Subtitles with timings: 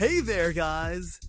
[0.00, 1.20] Hey there, guys.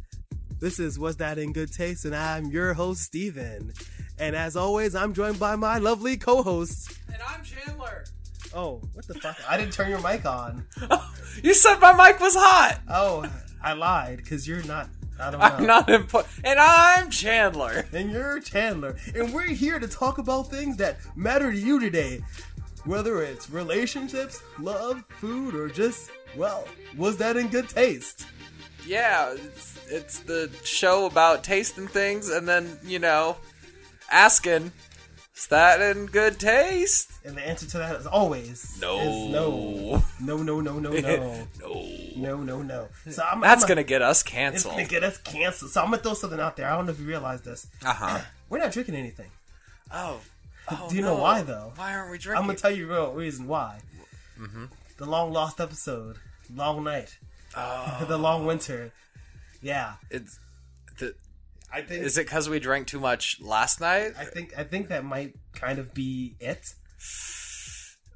[0.61, 3.73] This is Was That in Good Taste, and I'm your host, Steven.
[4.17, 6.97] And as always, I'm joined by my lovely co hosts.
[7.11, 8.05] And I'm Chandler.
[8.53, 9.35] Oh, what the fuck?
[9.45, 10.65] I didn't turn your mic on.
[11.43, 12.79] You said my mic was hot.
[12.87, 13.29] Oh,
[13.61, 14.87] I lied, because you're not.
[15.19, 15.45] I don't know.
[15.45, 16.33] I'm not important.
[16.45, 17.85] And I'm Chandler.
[17.91, 18.95] And you're Chandler.
[19.13, 22.23] And we're here to talk about things that matter to you today.
[22.85, 28.27] Whether it's relationships, love, food, or just, well, was that in good taste?
[28.85, 33.37] Yeah, it's, it's the show about tasting things and then, you know,
[34.09, 34.71] asking,
[35.35, 37.11] is that in good taste?
[37.23, 38.99] And the answer to that is always No.
[38.99, 40.03] is no.
[40.19, 41.47] No, no, no, no, no.
[41.59, 41.85] No.
[42.13, 42.87] No, no, no.
[43.09, 44.53] So I'm, That's I'm gonna get us canceled.
[44.55, 44.75] It's canceled.
[44.75, 45.71] gonna get us canceled.
[45.71, 46.67] So I'm gonna throw something out there.
[46.69, 47.65] I don't know if you realize this.
[47.85, 48.19] Uh huh.
[48.49, 49.29] We're not drinking anything.
[49.93, 50.19] Oh.
[50.69, 51.71] Oh, Do you know why, though?
[51.77, 52.41] Why aren't we drinking?
[52.41, 53.79] I'm gonna tell you the real reason why.
[54.39, 54.65] Mm-hmm.
[54.97, 56.17] The long lost episode,
[56.53, 57.17] long night,
[57.55, 58.91] Oh, the long winter.
[59.61, 60.39] Yeah, it's
[60.99, 61.13] the,
[61.71, 62.03] I think.
[62.03, 64.13] is it because we drank too much last night?
[64.17, 64.53] I think.
[64.57, 66.73] I think that might kind of be it.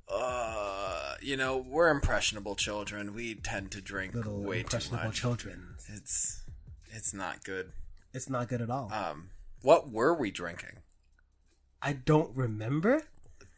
[0.07, 3.13] Uh, you know, we're impressionable children.
[3.13, 5.15] We tend to drink Little way too much.
[5.15, 5.75] children.
[5.93, 6.43] It's
[6.91, 7.71] it's not good.
[8.13, 8.91] It's not good at all.
[8.93, 9.29] Um,
[9.61, 10.77] what were we drinking?
[11.81, 13.03] I don't remember.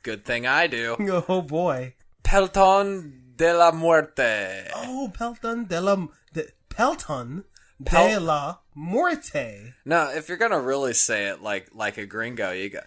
[0.04, 0.96] Good thing I do.
[1.30, 1.94] Oh boy.
[2.24, 4.68] Pelton de la Muerte.
[4.76, 7.44] Oh, Pelton de la de, Pelton
[7.82, 9.76] de la Muerte.
[9.86, 12.86] No, if you're gonna really say it like like a gringo, you got.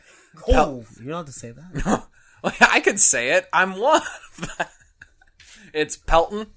[0.48, 1.86] Oh, you're not allowed to say that.
[1.86, 2.04] No,
[2.60, 3.48] I can say it.
[3.52, 4.02] I'm one.
[5.72, 6.48] it's Pelton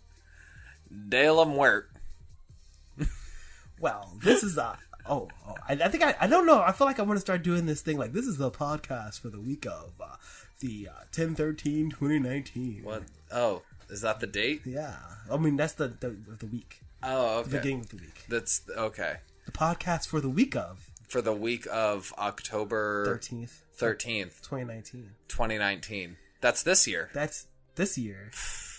[1.10, 1.88] de la Muerte.
[3.80, 4.78] Well, this is a
[5.08, 6.62] oh, oh I, I think I I don't know.
[6.62, 9.20] I feel like I want to start doing this thing like this is the podcast
[9.20, 10.16] for the week of uh,
[10.60, 12.82] the uh, 10 13 2019.
[12.84, 13.04] What?
[13.32, 14.62] Oh, is that the date?
[14.66, 14.96] Yeah.
[15.32, 16.80] I mean, that's the the, the week.
[17.02, 17.58] Oh, The okay.
[17.58, 18.26] beginning of the week.
[18.30, 19.18] That's okay.
[19.46, 25.12] The podcast for the week of For the week of October 13th, thirteenth, 2019.
[25.28, 26.18] 2019.
[26.42, 27.10] That's this year.
[27.14, 28.32] That's this year.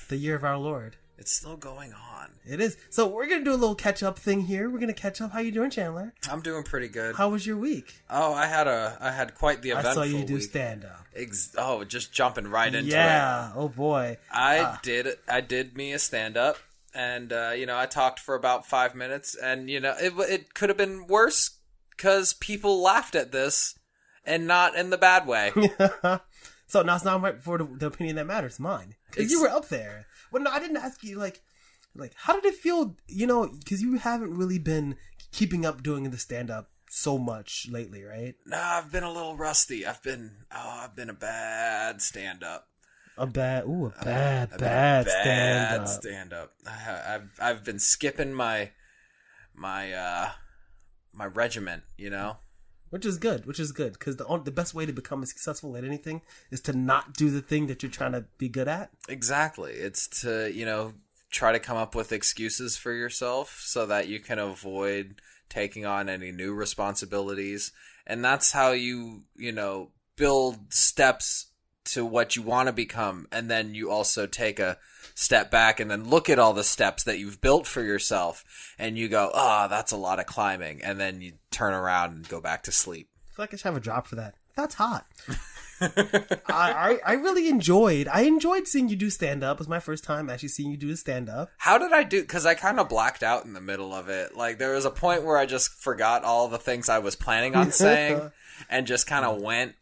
[0.08, 0.96] The year of our Lord.
[1.16, 2.30] It's still going on.
[2.44, 2.76] It is.
[2.90, 4.68] So we're gonna do a little catch up thing here.
[4.68, 5.30] We're gonna catch up.
[5.32, 6.12] How you doing, Chandler?
[6.30, 7.14] I'm doing pretty good.
[7.14, 7.94] How was your week?
[8.10, 10.42] Oh, I had a I had quite the I saw you do week.
[10.42, 11.06] stand up.
[11.14, 12.94] Ex- oh, just jumping right into it.
[12.94, 13.52] Yeah.
[13.54, 14.18] Oh boy.
[14.30, 14.80] I Ah.
[14.82, 16.56] did I did me a stand up
[16.94, 20.54] and uh, you know I talked for about 5 minutes and you know it it
[20.54, 21.58] could have been worse
[21.96, 23.78] cuz people laughed at this
[24.24, 25.52] and not in the bad way.
[26.66, 28.96] so now it's not right for the, the opinion that matters, mine.
[29.10, 30.06] Because you were up there.
[30.34, 31.42] Well, no, I didn't ask you like,
[31.94, 32.96] like how did it feel?
[33.06, 34.96] You know, because you haven't really been
[35.30, 38.34] keeping up doing the stand up so much lately, right?
[38.44, 39.86] no, I've been a little rusty.
[39.86, 42.66] I've been oh, I've been a bad stand up.
[43.16, 45.88] A bad, ooh, a bad, I've bad, stand up.
[45.88, 46.52] stand up.
[46.66, 48.72] I've I've been skipping my
[49.54, 50.30] my uh
[51.12, 52.38] my regiment, you know.
[52.94, 55.82] Which is good, which is good, because the the best way to become successful at
[55.82, 56.22] anything
[56.52, 58.90] is to not do the thing that you're trying to be good at.
[59.08, 59.72] Exactly.
[59.72, 60.92] It's to, you know,
[61.28, 65.16] try to come up with excuses for yourself so that you can avoid
[65.48, 67.72] taking on any new responsibilities.
[68.06, 71.46] And that's how you, you know, build steps
[71.86, 73.26] to what you want to become.
[73.30, 74.78] And then you also take a
[75.14, 78.44] step back and then look at all the steps that you've built for yourself.
[78.78, 80.82] And you go, ah, that's a lot of climbing.
[80.82, 83.08] And then you turn around and go back to sleep.
[83.32, 84.34] I feel like I should have a drop for that.
[84.56, 85.06] That's hot.
[85.80, 88.08] I, I I really enjoyed.
[88.08, 89.56] I enjoyed seeing you do stand up.
[89.56, 91.50] It was my first time actually seeing you do a stand up.
[91.58, 92.20] How did I do?
[92.20, 94.36] Because I kind of blacked out in the middle of it.
[94.36, 97.56] Like there was a point where I just forgot all the things I was planning
[97.56, 98.30] on saying,
[98.70, 99.74] and just kind of went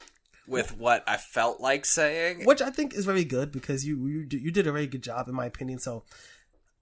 [0.52, 2.44] with what I felt like saying.
[2.44, 5.28] which I think is very good because you you you did a very good job
[5.28, 5.78] in my opinion.
[5.78, 6.04] So,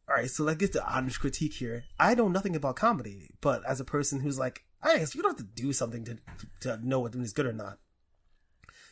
[0.08, 1.84] all right, so let's get the honest critique here.
[1.98, 5.38] I know nothing about comedy, but as a person who's like, I guess you don't
[5.38, 6.18] have to do something to
[6.60, 7.78] to know whether it's good or not.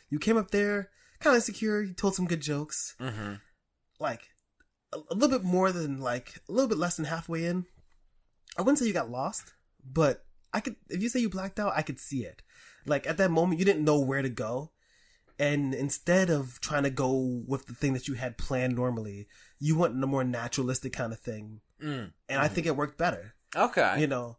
[0.09, 0.89] You came up there
[1.19, 1.81] kind of insecure.
[1.81, 3.33] You told some good jokes, hmm
[3.99, 4.29] like
[4.93, 7.65] a, a little bit more than like a little bit less than halfway in.
[8.57, 10.75] I wouldn't say you got lost, but I could.
[10.89, 12.41] If you say you blacked out, I could see it.
[12.85, 14.71] Like at that moment, you didn't know where to go,
[15.37, 17.11] and instead of trying to go
[17.47, 19.27] with the thing that you had planned normally,
[19.59, 22.11] you went in a more naturalistic kind of thing, Mm.
[22.27, 23.33] and I think it worked better.
[23.55, 23.99] Okay.
[24.01, 24.37] You know,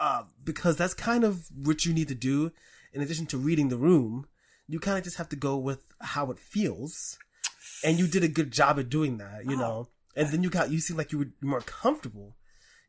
[0.00, 2.52] uh, because that's kind of what you need to do.
[2.92, 4.26] In addition to reading the room,
[4.68, 7.18] you kind of just have to go with how it feels,
[7.84, 9.44] and you did a good job at doing that.
[9.46, 9.58] You Oh.
[9.60, 12.36] know, and then you got you seemed like you were more comfortable.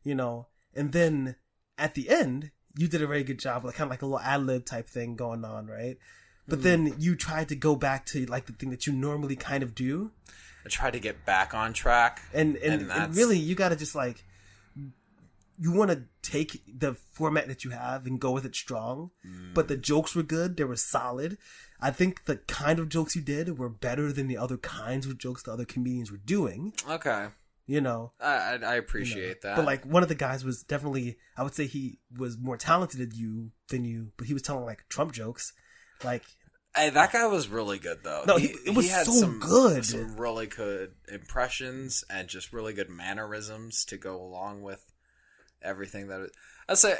[0.02, 1.36] You know, and then
[1.78, 4.20] at the end, you did a very good job, like kind of like a little
[4.20, 5.98] ad lib type thing going on, right?
[6.46, 9.62] But then you tried to go back to like the thing that you normally kind
[9.62, 10.10] of do,
[10.64, 12.22] I tried to get back on track.
[12.32, 14.24] and and, And and really you got to just like
[15.58, 19.10] you want to take the format that you have and go with it strong.
[19.26, 19.54] Mm.
[19.54, 21.38] But the jokes were good; they were solid.
[21.80, 25.18] I think the kind of jokes you did were better than the other kinds of
[25.18, 26.72] jokes the other comedians were doing.
[26.88, 27.28] Okay,
[27.66, 28.76] You know, I I, I you know.
[28.76, 29.56] appreciate that.
[29.56, 33.00] But like one of the guys was definitely, I would say he was more talented
[33.00, 35.52] than you than you, but he was telling like Trump jokes,
[36.04, 36.22] like
[36.76, 38.24] Hey, that guy was really good though.
[38.26, 39.84] No, he- it was so good.
[39.86, 44.84] Some really good impressions and just really good mannerisms to go along with
[45.62, 46.20] everything that.
[46.20, 46.30] It,
[46.68, 46.98] I'd say,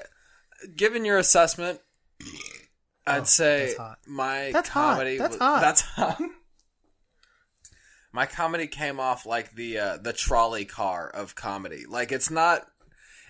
[0.77, 1.81] given your assessment,
[2.23, 2.27] oh,
[3.07, 3.99] I'd Oh, say that's hot.
[4.07, 5.05] my That's hot.
[5.05, 5.61] That's was- hot.
[5.61, 6.21] That's hot.
[8.15, 11.85] My comedy came off like the uh, the trolley car of comedy.
[11.87, 12.65] Like it's not.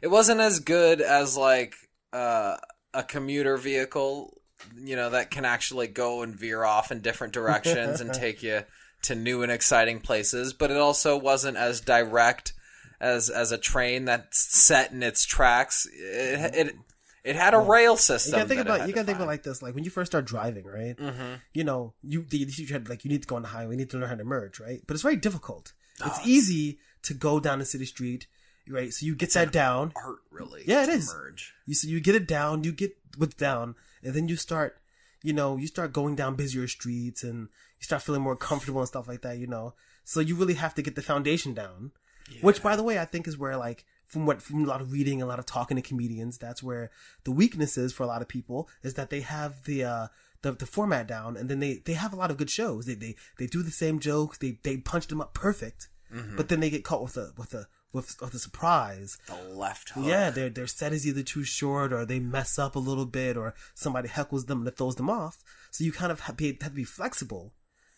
[0.03, 1.75] It wasn't as good as like
[2.13, 2.59] uh,
[2.93, 4.43] a commuter vehicle,
[4.77, 8.65] you know, that can actually go and veer off in different directions and take you
[9.05, 10.53] to new and exciting places.
[10.53, 12.53] But it also wasn't as direct
[13.01, 15.89] as as a train that's set in its tracks.
[15.95, 16.75] It it,
[17.25, 18.33] it had a rail you system.
[18.33, 20.65] gotta think about you gotta think about like this, like when you first start driving,
[20.67, 20.97] right?
[20.97, 21.41] Mhm.
[21.53, 23.79] You know, you you, you had, like you need to go on the highway, you
[23.79, 24.83] need to learn how to merge, right?
[24.87, 25.73] But it's very difficult.
[26.01, 28.27] Oh, it's it's- easy to go down a city street,
[28.69, 28.93] right?
[28.93, 30.63] So you get that down, art really.
[30.67, 31.13] Yeah, it is.
[31.13, 31.55] Merge.
[31.67, 34.79] you so you get it down, you get what's down, and then you start,
[35.23, 37.49] you know, you start going down busier streets and
[37.79, 39.75] you start feeling more comfortable and stuff like that, you know.
[40.05, 41.93] So you really have to get the foundation down.
[42.41, 43.85] Which, by the way, I think is where like
[44.15, 46.91] from what from a lot of reading, a lot of talking to comedians, that's where
[47.25, 50.07] the weakness is for a lot of people is that they have the uh
[50.43, 52.87] the, the format down, and then they they have a lot of good shows.
[52.87, 55.89] They they they do the same jokes, they they punch them up perfect,
[56.37, 59.19] but then they get caught with a with a with, with a surprise.
[59.27, 60.05] The left hook.
[60.07, 63.37] Yeah, their their set is either too short or they mess up a little bit
[63.37, 65.43] or somebody heckles them and it throws them off.
[65.71, 67.53] So you kind of have, be, have to be flexible,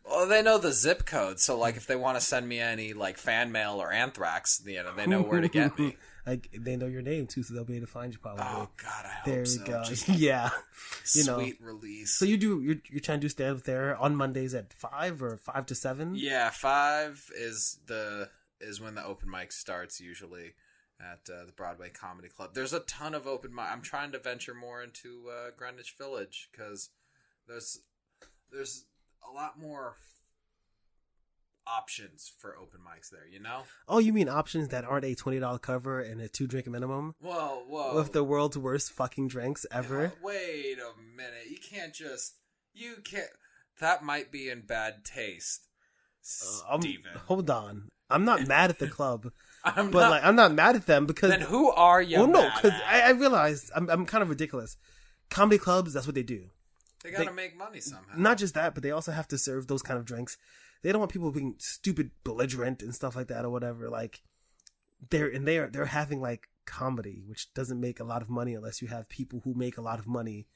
[0.05, 2.93] Well, they know the zip code, so like if they want to send me any
[2.93, 5.97] like fan mail or anthrax, you know, they know where to get me.
[6.27, 8.43] Like they know your name too, so they'll be able to find you probably.
[8.45, 9.63] Oh God, I hope there we so.
[9.63, 9.83] go.
[9.83, 10.51] Just yeah.
[11.15, 11.39] you know.
[11.39, 12.11] sweet release.
[12.11, 15.23] So you do you're, you're trying to do stand up there on Mondays at five
[15.23, 16.13] or five to seven.
[16.13, 18.29] Yeah, five is the
[18.61, 20.53] is when the open mic starts usually
[20.99, 22.53] at uh, the Broadway Comedy Club.
[22.53, 23.65] There's a ton of open mic.
[23.71, 26.89] I'm trying to venture more into uh, Greenwich Village because
[27.47, 27.79] there's
[28.51, 28.85] there's
[29.27, 29.95] a lot more
[31.67, 33.27] options for open mics there.
[33.31, 33.61] You know?
[33.87, 37.15] Oh, you mean options that aren't a twenty dollar cover and a two drink minimum
[37.19, 37.95] Whoa, whoa!
[37.95, 40.07] with the world's worst fucking drinks ever?
[40.07, 41.49] Uh, wait a minute.
[41.49, 42.35] You can't just
[42.73, 43.27] you can't.
[43.79, 45.67] That might be in bad taste,
[46.69, 47.11] Um, Steven.
[47.27, 49.31] hold on, I'm not mad at the club,
[49.63, 52.17] I'm but not- like I'm not mad at them because then who are you?
[52.17, 52.73] well, no, because?
[52.87, 54.75] I, I realized I'm I'm kind of ridiculous.
[55.29, 56.45] Comedy clubs, that's what they do.
[57.03, 58.17] They gotta They- make money somehow.
[58.17, 60.37] Not just that, but they also have to serve those kind of drinks.
[60.81, 63.89] They don't want people being stupid, belligerent, and stuff like that or whatever.
[63.89, 64.21] Like
[65.09, 68.81] they're and they're they're having like comedy, which doesn't make a lot of money unless
[68.81, 70.47] you have people who make a lot of money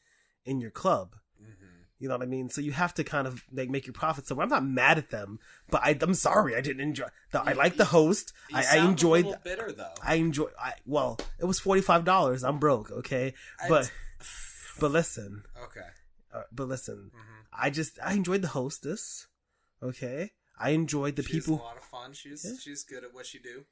[0.45, 1.15] in your club.
[1.41, 1.69] Mhm.
[1.99, 2.49] You know what I mean?
[2.49, 4.43] So you have to kind of like make your profit somewhere.
[4.43, 7.07] I'm not mad at them, but I, I'm sorry I didn't enjoy.
[7.31, 8.33] The, I like the host.
[8.49, 9.23] You I, I enjoyed.
[9.25, 9.93] a little bitter though.
[10.03, 10.47] I enjoy.
[10.59, 12.43] I well, it was forty five dollars.
[12.43, 13.33] I'm broke, okay,
[13.69, 13.89] but
[14.79, 15.87] but listen, okay.
[16.33, 17.11] Uh, but listen.
[17.15, 17.45] Mhm.
[17.53, 19.27] I just I enjoyed the hostess.
[19.81, 21.55] Okay, I enjoyed the she's people.
[21.55, 22.13] a lot of fun.
[22.13, 22.57] She's Yeah.
[22.59, 23.65] she's good at what she do.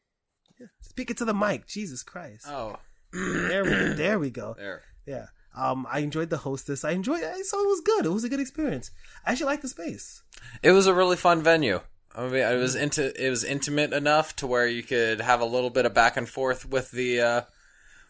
[0.82, 2.46] Speaking to the mic, Jesus Christ.
[2.48, 2.78] Oh,
[3.12, 4.54] There we there we go.
[4.58, 4.84] there.
[5.06, 5.28] Yeah.
[5.56, 6.86] Um, I enjoyed the hostess.
[6.86, 7.24] I enjoyed.
[7.24, 8.06] I saw it was good.
[8.06, 8.92] It was a good experience.
[9.26, 10.22] I actually liked the space.
[10.64, 11.82] It was a really fun venue.
[12.16, 15.46] I mean, it was into it was intimate enough to where you could have a
[15.46, 17.42] little bit of back and forth with the uh,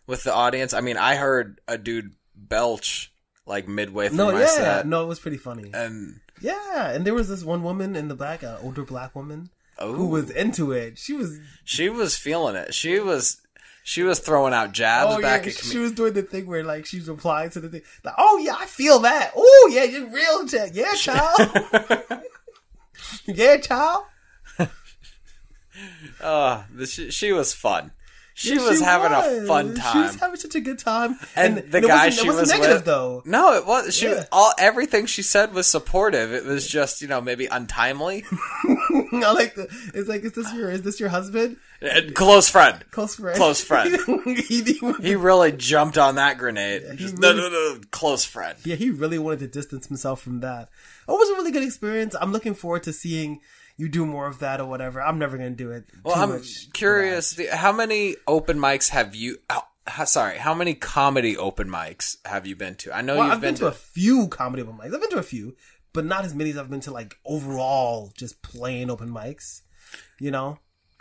[0.07, 0.73] with the audience.
[0.73, 3.10] I mean, I heard a dude belch
[3.51, 5.69] like midway through No, my yeah, set, no, it was pretty funny.
[5.73, 9.49] and Yeah, and there was this one woman in the back, an older black woman,
[9.77, 10.97] oh, who was into it.
[10.97, 12.73] She was she was feeling it.
[12.73, 13.41] She was
[13.83, 16.63] she was throwing out jabs oh back yeah, at she was doing the thing where
[16.63, 19.31] like she's replying to the thing, like, oh yeah, I feel that.
[19.35, 21.39] Oh yeah, you're real, ch- yeah, child,
[23.25, 24.05] yeah, child.
[26.21, 27.91] Uh, she was fun.
[28.33, 29.93] She Yeah, was having a fun time.
[29.93, 32.49] She was having such a good time, And the it guy she it wasn't was
[32.49, 33.21] negative with- though.
[33.25, 34.25] No, it was she Yeah.
[34.31, 36.31] all everything she said was supportive.
[36.33, 38.23] It was just, you know, maybe untimely.
[39.13, 39.67] I like the.
[39.93, 41.57] It's like, is this your is this your husband?
[41.81, 42.83] And close friend.
[42.91, 43.35] Close friend.
[43.37, 43.97] Close friend.
[44.47, 46.83] he, he, He really jumped on that grenade.
[46.91, 48.57] he Just, really- no, no, no, close friend.
[48.63, 50.69] yeah, he really wanted to distance himself from that.
[51.07, 52.15] It was a really good experience.
[52.19, 53.41] I'm looking forward to seeing
[53.81, 55.01] you do more of that or whatever.
[55.01, 55.85] I'm never gonna do it.
[56.03, 56.39] Well, I'm
[56.71, 57.31] curious.
[57.31, 59.39] the- How many open mics have you?
[59.49, 59.63] oh,
[60.05, 62.95] sorry, how many comedy open mics have you been to?
[62.95, 63.15] I know.
[63.15, 64.93] Well, you've I've been, been, to a few comedy open mics.
[64.93, 65.55] I've been to a few,
[65.93, 69.61] but not as many as I've been to like overall just plain open mics.
[70.19, 70.59] You know,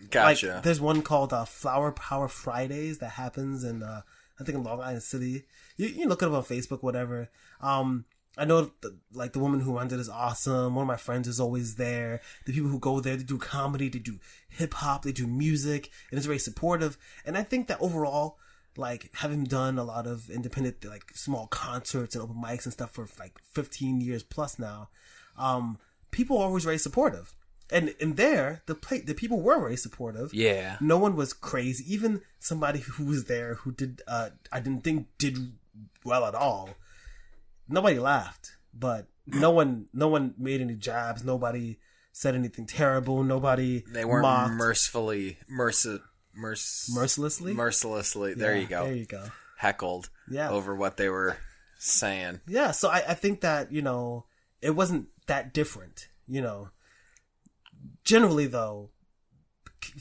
[0.08, 0.54] Gotcha.
[0.54, 4.00] Like, there's one called uh, Flower Power Fridays that happens in, uh,
[4.40, 5.44] I think in Long Island City.
[5.76, 7.28] You, you look it up on Facebook, whatever.
[7.60, 8.06] Um,
[8.40, 10.74] I know, the, like, the woman who runs it is awesome.
[10.74, 12.22] One of my friends is always there.
[12.46, 14.18] The people who go there, they do comedy, they do
[14.48, 16.96] hip hop, they do music, and it's very supportive.
[17.26, 18.38] And I think that overall,
[18.78, 22.92] like, having done a lot of independent, like, small concerts and open mics and stuff
[22.92, 24.88] for, like, 15 years plus now,
[25.36, 25.78] um,
[26.10, 27.34] people are always very supportive.
[27.70, 30.32] And in there, the play, the people were very supportive.
[30.32, 30.78] yeah.
[30.80, 31.84] No one was crazy.
[31.92, 35.36] Even somebody who was there who did, uh, I didn't think did
[36.04, 36.70] well at all.
[37.70, 41.24] Nobody laughed, but no one, no one made any jabs.
[41.24, 41.78] Nobody
[42.12, 43.22] said anything terrible.
[43.22, 46.00] Nobody They weren't mocked mercifully, merci-
[46.34, 46.58] merc-
[46.92, 47.54] mercilessly.
[47.54, 48.34] mercilessly.
[48.34, 48.84] There Yeah, you go.
[48.84, 49.24] There you go.
[49.58, 50.50] Heckled Yeah.
[50.50, 51.36] over what they were
[51.78, 52.40] saying.
[52.48, 52.72] Yeah.
[52.72, 54.26] So I, I think that you know
[54.60, 56.08] it wasn't that different.
[56.26, 56.68] You know,
[58.04, 58.90] generally though,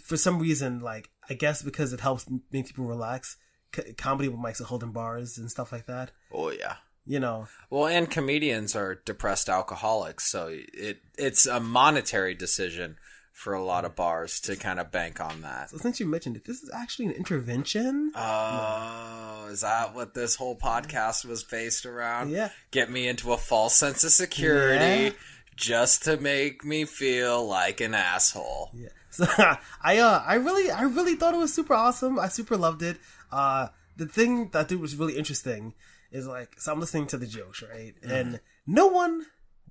[0.03, 3.37] for some reason, like I guess because it helps make people relax,
[3.75, 6.11] c- comedy with mics are holding bars and stuff like that.
[6.33, 6.75] Oh yeah.
[7.05, 12.97] You know, Well, and comedians are depressed alcoholics, so it it's a monetary decision
[13.31, 15.69] for a lot of bars to kind of bank on that.
[15.69, 18.11] so since you mentioned it, this is actually an intervention.
[18.15, 22.31] Oh, is that what this whole podcast was based around?
[22.31, 22.49] Yeah.
[22.71, 25.09] Get me into a false sense of security Yeah.
[25.55, 28.71] just to make me feel like an asshole.
[28.73, 28.89] Yeah.
[29.09, 29.25] So
[29.81, 32.19] I uh I really I really thought it was super awesome.
[32.19, 32.97] I super loved it.
[33.31, 35.73] Uh the thing that I think was really interesting
[36.11, 37.93] is like so I'm listening to the jokes, right?
[38.01, 38.11] Mm-hmm.
[38.11, 39.25] And no one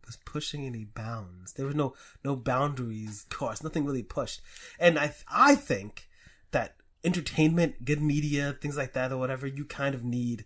[0.07, 1.52] was pushing any bounds.
[1.54, 4.40] There was no no boundaries crossed, nothing really pushed.
[4.78, 6.09] And I I think
[6.50, 10.45] that entertainment, good media, things like that or whatever, you kind of need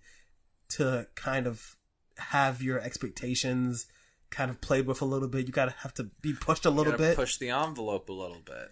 [0.71, 1.77] to kind of
[2.19, 3.87] have your expectations
[4.31, 5.47] kind of played with a little bit.
[5.47, 7.17] You gotta have to be pushed a little bit.
[7.17, 8.71] push the envelope a little bit.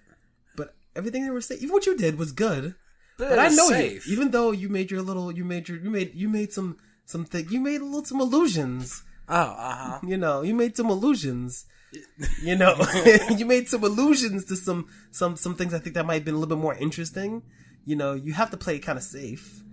[0.57, 2.75] But everything they were saying, even what you did was good.
[3.19, 4.07] But, But I know safe.
[4.07, 6.79] you, even though you made your little, you made your, you made, you made some,
[7.11, 9.03] some thing, you made a little, some illusions.
[9.29, 9.99] oh, uh huh.
[10.07, 11.67] You know, you made some illusions.
[12.41, 12.77] You know,
[13.37, 16.35] you made some allusions to some, some, some things I think that might have been
[16.35, 17.43] a little bit more interesting.
[17.85, 19.65] You know, you have to play it kind of safe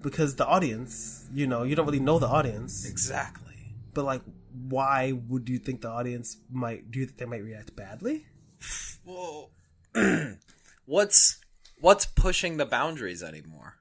[0.00, 2.88] because the audience, you know, you don't really know the audience.
[2.88, 3.74] Exactly.
[3.92, 4.22] But like,
[4.68, 6.90] why would you think the audience might?
[6.90, 8.24] Do you think they might react badly?
[9.04, 9.50] Well,
[10.86, 11.38] what's
[11.78, 13.76] what's pushing the boundaries anymore?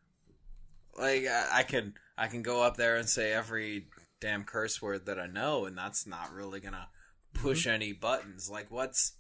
[0.98, 3.88] Like I, I can I can go up there and say every
[4.22, 6.88] damn curse word that I know, and that's not really gonna
[7.34, 8.50] push any buttons.
[8.50, 9.14] Like what's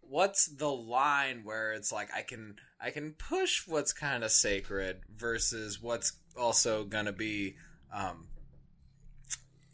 [0.00, 5.00] what's the line where it's like I can I can push what's kind of sacred
[5.14, 7.56] versus what's also gonna be,
[7.92, 8.28] um,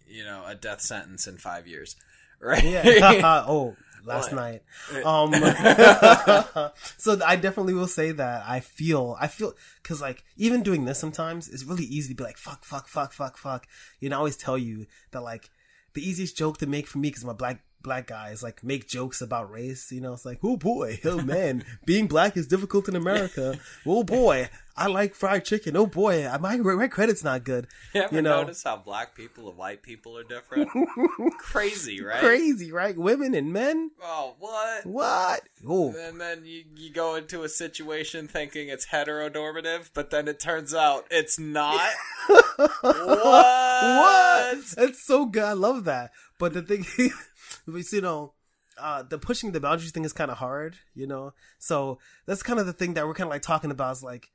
[0.06, 1.96] you know, a death sentence in five years,
[2.40, 2.62] right?
[2.62, 3.44] Yeah.
[3.48, 4.36] oh, last What?
[4.36, 4.62] night.
[5.04, 5.32] Um,
[6.96, 10.98] so I definitely will say that I feel, I feel, cause like even doing this
[10.98, 13.66] sometimes it's really easy to be like, fuck, fuck, fuck, fuck, fuck.
[14.00, 15.50] You know, I always tell you that like
[15.94, 18.64] the easiest joke to make for me, cause I'm a black, black guy is like
[18.64, 19.92] make jokes about race.
[19.92, 23.58] You know, it's like, oh boy, oh man, being black is difficult in America.
[23.86, 25.76] Oh boy, I like fried chicken.
[25.76, 27.68] Oh boy, my, my credit's not good.
[27.94, 28.40] You ever You know.
[28.42, 30.68] notice how black people and white people are different?
[31.38, 32.18] Crazy, right?
[32.18, 32.96] Crazy, right?
[32.98, 33.92] Women and men?
[34.02, 34.84] Oh, what?
[34.84, 35.42] What?
[35.66, 40.40] Oh, And then you, you go into a situation thinking it's heteronormative, but then it
[40.40, 41.90] turns out it's not.
[42.26, 42.70] what?
[42.82, 44.58] what?
[44.76, 45.44] That's so good.
[45.44, 46.10] I love that.
[46.38, 46.84] But the thing,
[47.68, 48.32] is, you know,
[48.76, 51.32] uh, the pushing the boundaries thing is kind of hard, you know.
[51.58, 53.92] So that's kind of the thing that we're kind of like talking about.
[53.92, 54.30] Is like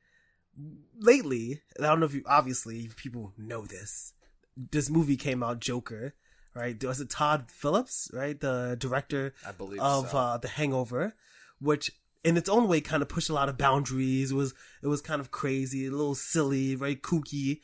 [1.00, 4.14] lately, I don't know if you obviously people know this.
[4.56, 6.14] This movie came out, Joker,
[6.54, 6.82] right?
[6.84, 10.18] Was it Todd Phillips, right, the director I believe of so.
[10.18, 11.16] uh, The Hangover,
[11.60, 11.92] which
[12.24, 14.32] in its own way kind of pushed a lot of boundaries.
[14.32, 17.62] It was it was kind of crazy, a little silly, very kooky.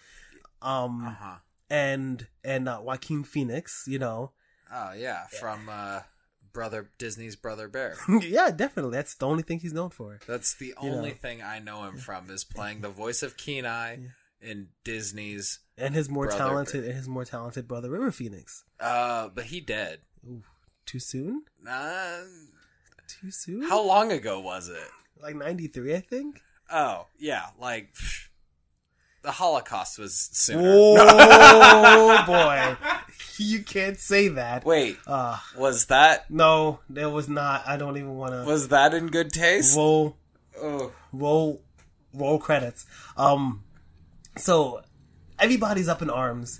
[0.62, 1.36] Um, uh-huh.
[1.70, 4.32] and and uh, Joaquin Phoenix, you know,
[4.74, 5.28] Oh, yeah.
[5.40, 6.02] From uh,
[6.56, 7.96] brother Disney's brother bear.
[8.22, 8.94] yeah, definitely.
[8.98, 10.20] That's the only thing he's known for.
[10.28, 11.16] That's the You only know.
[11.16, 13.98] thing I know him from is playing the voice of Kenai
[14.42, 15.60] in Disney's.
[15.78, 18.64] And his more talented and his more talented brother River Phoenix.
[18.80, 20.00] Uh, but he dead.
[20.88, 21.44] Too soon?
[21.70, 22.22] Uh,
[23.08, 23.64] Too soon?
[23.64, 24.88] how long ago was it?
[25.22, 26.42] Like 93, I think?
[26.72, 27.90] Oh yeah, like
[29.22, 30.62] the Holocaust was sooner.
[30.66, 32.76] Oh boy.
[33.40, 34.66] You can't say that.
[34.66, 37.68] Wait, Uh was that no, that was not.
[37.68, 39.76] I don't even want to was that in good taste?
[39.76, 40.18] roll
[40.62, 40.92] oh.
[41.12, 41.62] roll
[42.14, 42.86] roll credits.
[43.18, 43.64] Um
[44.38, 44.82] so
[45.40, 46.60] everybody's up in arms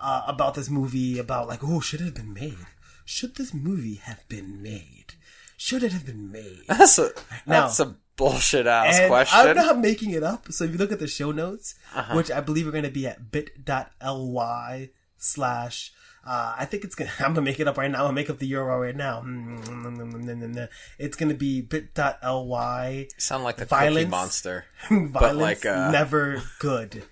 [0.00, 2.58] uh, about this movie about like, oh, should it have been made?
[3.04, 5.14] Should this movie have been made?
[5.56, 6.64] Should it have been made?
[6.68, 7.10] That's a
[7.46, 9.38] Now- that's a bullshit ass question.
[9.48, 10.52] I'm not making it up.
[10.52, 12.14] So if you look at the show notes, Uh-huh.
[12.16, 14.90] which I believe are going to be at bit.ly
[15.24, 15.92] slash,
[16.26, 17.10] uh, I think it's gonna.
[17.18, 17.98] I'm gonna make it up right now.
[17.98, 19.22] I'm gonna make up the URL right now.
[19.22, 24.10] Mm, mm, mm, it's gonna be bit.ly Sound like the Violence.
[24.10, 24.66] Monster.
[24.90, 27.04] violence like, uh, never good.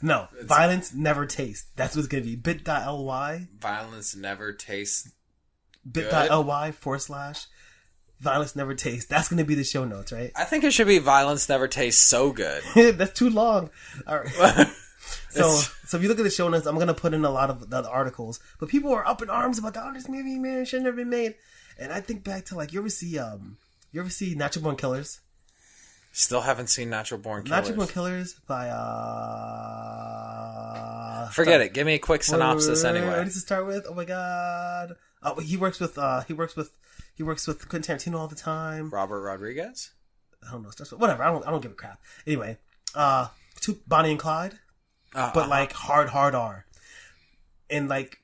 [0.00, 1.68] No, violence never taste.
[1.76, 5.10] That's what's gonna be bit.ly Violence never tastes.
[5.90, 7.46] bit.ly forward slash
[8.22, 9.08] violence never taste.
[9.08, 10.30] That's gonna be the show notes, right?
[10.36, 12.62] I think it should be violence never tastes so good.
[12.74, 13.70] That's too long.
[14.06, 14.66] All right.
[15.30, 17.50] So, so if you look at the show notes, I'm gonna put in a lot
[17.50, 18.40] of the articles.
[18.58, 21.34] But people are up in arms about oh, this movie, man, should never been made.
[21.78, 23.56] And I think back to like you ever see um,
[23.92, 25.20] you ever see Natural Born Killers?
[26.14, 27.56] Still haven't seen Natural Born Killers.
[27.58, 28.82] Natural Born Killers by uh,
[31.30, 31.72] Forget it.
[31.72, 33.24] Give me a quick synopsis What anyway.
[33.24, 33.86] does it start with?
[33.88, 34.96] Oh my god!
[35.22, 36.70] Oh, he works with uh, he works with
[37.14, 38.90] he works with Quentin Tarantino all the time.
[38.90, 39.92] Robert Rodriguez.
[40.46, 40.68] I don't know.
[40.68, 41.22] it starts with- Whatever.
[41.22, 41.46] I don't.
[41.46, 42.00] I don't give a crap.
[42.26, 42.58] Anyway,
[42.94, 43.28] uh,
[43.86, 44.58] Bonnie and Clyde.
[45.14, 46.64] Uh, but like hard, hard R,
[47.68, 48.18] and like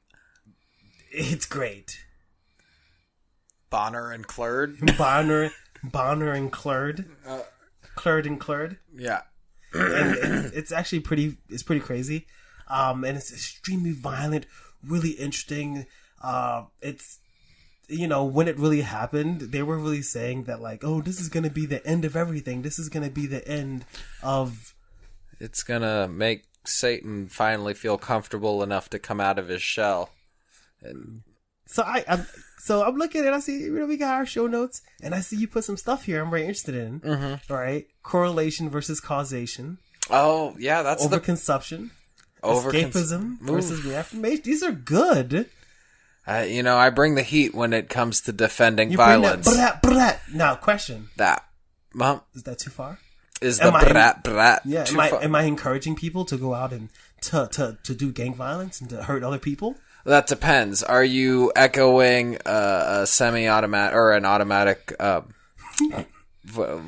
[1.11, 2.05] it's great.
[3.71, 4.97] Bonner and Clurd.
[4.99, 5.51] Bonner,
[5.85, 7.43] Bonner and Clurd, Uh,
[7.97, 9.23] Clurd and Clurd, yeah.
[9.75, 11.37] and it's, it's actually pretty.
[11.51, 12.27] It's pretty crazy,
[12.69, 14.47] um, and it's extremely violent,
[14.83, 15.87] really interesting.
[16.23, 17.19] Uh, it's
[17.89, 21.29] you know when it really happened, they were really saying that like, oh, this is
[21.29, 22.63] gonna be the end of everything.
[22.63, 23.85] This is gonna be the end
[24.23, 24.75] of
[25.39, 30.11] It's gonna make Satan finally feel comfortable enough to come out of his shell.
[30.83, 31.23] And
[31.67, 32.27] So I, I'm
[32.59, 35.21] so I'm looking and I see you know we got our show notes and I
[35.21, 37.01] see you put some stuff here I'm very interested in.
[37.01, 37.53] Mm-hmm.
[37.53, 39.79] right, correlation versus causation,
[40.11, 41.91] oh yeah, that's the overconsumption,
[42.43, 44.43] over escapism versus reaffirmation.
[44.45, 45.49] These are good.
[46.27, 49.47] Uh, you know, I bring the heat when it comes to defending You violence.
[49.95, 50.21] that.
[50.33, 51.45] Now, question: that,
[51.95, 52.99] mom, Is that too far?
[53.41, 56.55] Is the Am I- brat brat Yeah, am I am I encouraging people to go
[56.55, 56.89] out and
[57.23, 59.77] to to to do gang violence and to hurt other people?
[60.05, 60.83] That depends.
[60.83, 64.95] Are you echoing uh, a semi-automatic or an automatic?
[65.01, 65.23] Uh,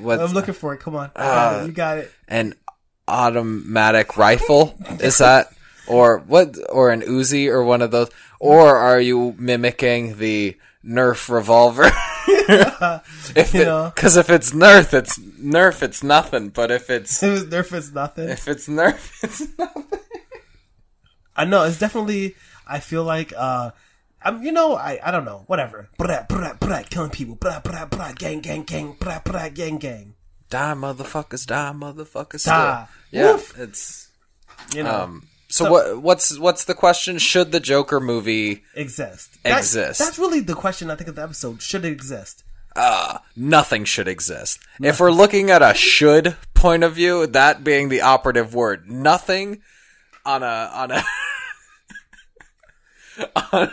[0.01, 0.81] what I'm looking for it.
[0.81, 1.67] Come on, it.
[1.67, 2.11] You got it.
[2.29, 2.55] an
[3.07, 4.75] automatic rifle?
[5.01, 5.53] Is that
[5.87, 6.57] or what?
[6.71, 8.11] Or an Uzi or one of those?
[8.41, 11.91] Or are you mimicking the Nerf revolver?
[13.37, 13.93] if You know.
[13.95, 16.49] because if it's Nerf, it's Nerf, it's nothing.
[16.51, 18.29] But if it's It it's nothing.
[18.29, 19.85] if it's Nerf, it's nothing.
[21.37, 22.35] I know it's definitely.
[22.67, 23.71] I feel like uh,
[24.23, 24.43] I'm.
[24.43, 25.45] You know, I I don't know.
[25.47, 25.89] Whatever.
[25.99, 27.35] Brat brat brat, killing people.
[27.37, 28.97] Brat brat brat, gang gang gang.
[28.99, 30.15] Brat brat gang gang.
[30.51, 31.47] Die, motherfuckers!
[31.47, 32.45] Die, motherfuckers!
[32.45, 32.87] Die.
[33.09, 33.21] Still.
[33.21, 33.59] Yeah, Woof.
[33.59, 34.09] it's
[34.75, 35.23] You know, um.
[35.51, 36.03] So, what?
[36.03, 37.19] What's what's the question?
[37.19, 38.65] Should the Joker movie?
[38.75, 39.39] exist.
[39.45, 39.99] Exist.
[39.99, 40.91] That's really the question.
[40.91, 41.61] I think of the episode.
[41.61, 42.45] Should it exist?
[42.77, 44.61] Uh, nothing should exist.
[44.81, 49.61] If we're looking at a should point of view, that being the operative word, nothing
[50.25, 51.03] on a on a
[53.53, 53.71] on,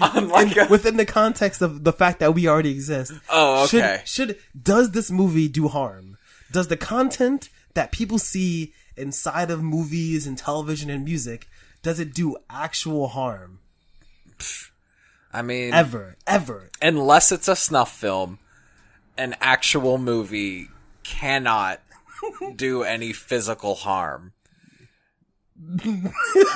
[0.00, 3.12] on like a, Within the context of the fact that we already exist.
[3.28, 4.02] Oh, okay.
[4.04, 6.16] Should, should does this movie do harm?
[6.50, 11.48] Does the content that people see inside of movies and television and music
[11.82, 13.58] does it do actual harm?
[15.32, 16.70] I mean, Ever, ever.
[16.82, 18.38] unless it's a snuff film,
[19.16, 20.68] an actual movie
[21.04, 21.80] cannot
[22.56, 24.32] do any physical harm.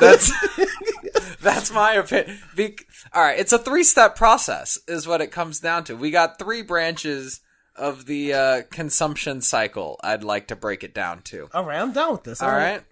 [0.00, 0.32] That's
[1.42, 2.38] that's my opinion.
[2.56, 2.78] Be-
[3.12, 5.94] all right, it's a three-step process, is what it comes down to.
[5.96, 7.40] We got three branches
[7.76, 9.98] of the uh, consumption cycle.
[10.02, 11.48] I'd like to break it down to.
[11.52, 12.42] All right, I'm down with this.
[12.42, 12.82] All right,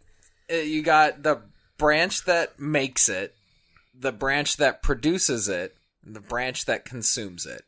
[0.51, 1.41] Uh, you got the
[1.79, 3.35] branch that makes it,
[3.99, 7.63] the branch that produces it, and the branch that consumes it.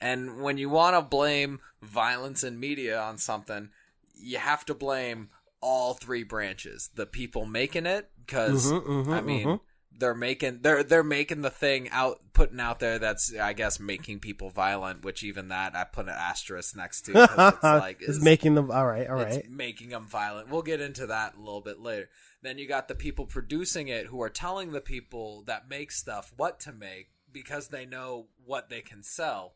[0.00, 3.70] And when you want to blame violence in media on something,
[4.14, 6.90] you have to blame all three branches.
[6.94, 9.60] The people making it, because Mm-hmm, I mean,
[9.98, 14.20] they're making they're they're making the thing out putting out there that's I guess making
[14.20, 17.12] people violent, which even that I put an asterisk next to.
[17.22, 20.50] it's like it's is- making them all right, all right, it's making them violent.
[20.50, 22.08] We'll get into that a little bit later.
[22.42, 26.32] Then you got the people producing it who are telling the people that make stuff
[26.36, 29.54] what to make because they know what they can sell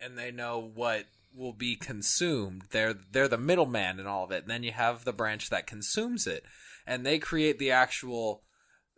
[0.00, 2.62] and they know what will be consumed.
[2.70, 4.42] They're they're the middleman in all of it.
[4.42, 6.44] And then you have the branch that consumes it
[6.86, 8.42] and they create the actual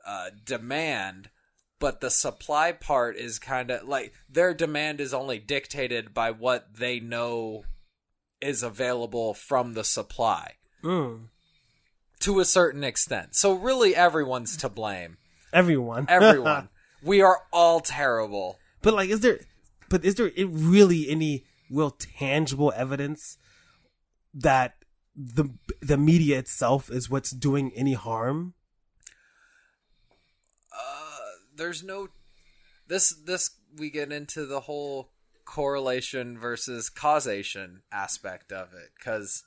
[0.07, 1.31] uh, demand
[1.79, 6.75] but the supply part is kind of like their demand is only dictated by what
[6.79, 7.65] they know
[8.41, 10.53] is available from the supply
[10.85, 11.29] Mm.
[12.21, 13.35] to a certain extent.
[13.35, 15.17] So really everyone's to blame.
[15.53, 16.69] Everyone, Everyone.
[17.03, 18.59] we are all terrible.
[18.83, 19.41] but like, is there?
[19.89, 23.37] But is there really any real tangible evidence
[24.35, 24.75] that
[25.15, 28.55] the the media itself is what's doing any harm?
[31.57, 32.09] There's no
[32.89, 35.11] this this we get into the whole
[35.45, 39.45] correlation versus causation aspect of it cuz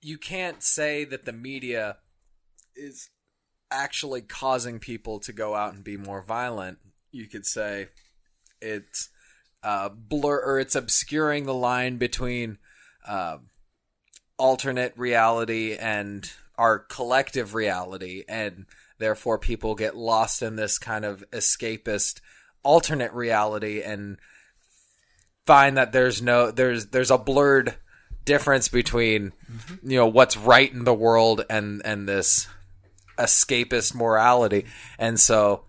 [0.00, 1.98] you can't say that the media
[2.74, 3.10] is
[3.70, 6.78] actually causing people to go out and be more violent.
[7.10, 7.88] You could say
[8.60, 9.10] it's
[9.62, 12.58] uh, blur or it's obscuring the line between
[13.06, 13.38] uh,
[14.38, 18.66] alternate reality and our collective reality, and
[18.98, 22.20] therefore people get lost in this kind of escapist
[22.62, 24.18] alternate reality and
[25.46, 27.74] find that there's no there's there's a blurred
[28.24, 29.90] difference between mm-hmm.
[29.90, 32.46] you know what's right in the world and and this
[33.18, 34.64] escapist morality.
[34.98, 35.64] And so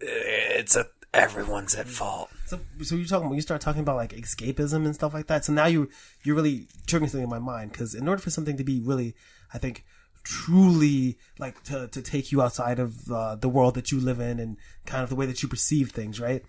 [0.00, 2.28] it's a everyone's at fault.
[2.46, 5.44] So, so you're talking when you start talking about like escapism and stuff like that.
[5.44, 5.88] So now you
[6.24, 7.72] you're really triggering something in my mind.
[7.72, 9.14] Because in order for something to be really,
[9.54, 9.84] I think,
[10.22, 14.38] truly like to to take you outside of uh, the world that you live in
[14.38, 16.44] and kind of the way that you perceive things, right?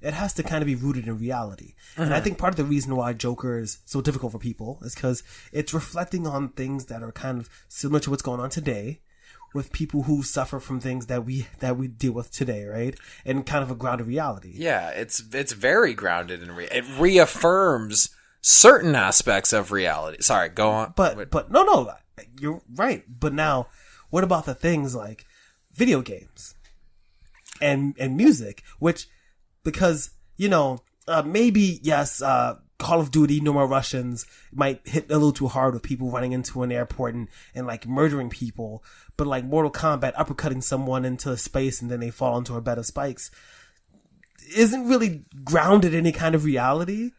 [0.00, 1.74] It has to kind of be rooted in reality.
[1.96, 4.94] And I think part of the reason why Joker is so difficult for people is
[4.94, 9.00] because it's reflecting on things that are kind of similar to what's going on today
[9.54, 12.98] with people who suffer from things that we that we deal with today, right?
[13.24, 14.52] And kind of a grounded reality.
[14.54, 18.10] Yeah, it's it's very grounded in re- it reaffirms
[18.42, 20.18] certain aspects of reality.
[20.20, 20.92] Sorry, go on.
[20.96, 21.92] But but no no,
[22.40, 23.04] you're right.
[23.08, 23.68] But now,
[24.10, 25.26] what about the things like
[25.72, 26.54] video games
[27.60, 29.08] and and music, which
[29.62, 35.10] because you know uh, maybe yes, uh, Call of Duty, No More Russians might hit
[35.10, 38.82] a little too hard with people running into an airport and and like murdering people,
[39.16, 42.78] but like Mortal Kombat uppercutting someone into space and then they fall into a bed
[42.78, 43.30] of spikes
[44.56, 47.12] isn't really grounded in any kind of reality.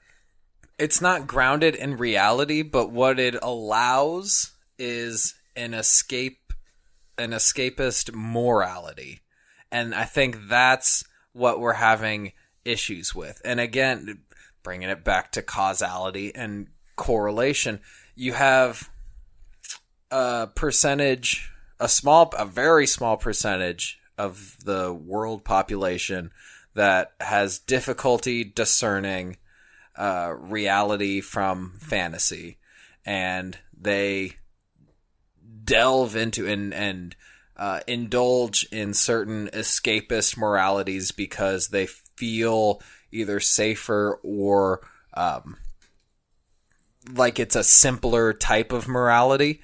[0.78, 6.54] it's not grounded in reality, but what it allows is an escape,
[7.18, 9.22] an escapist morality.
[9.72, 12.34] And I think that's what we're having
[12.64, 13.42] issues with.
[13.44, 14.20] And again,
[14.64, 17.80] bringing it back to causality and correlation,
[18.16, 18.90] you have
[20.12, 26.32] a percentage, a small, a very small percentage of the world population
[26.74, 29.38] that has difficulty discerning
[29.98, 32.58] uh, reality from fantasy,
[33.06, 34.34] and they
[35.66, 37.16] delve into and and
[37.58, 44.82] uh, indulge in certain escapist moralities because they feel either safer or
[45.14, 45.58] um,
[47.14, 49.62] like it's a simpler type of morality,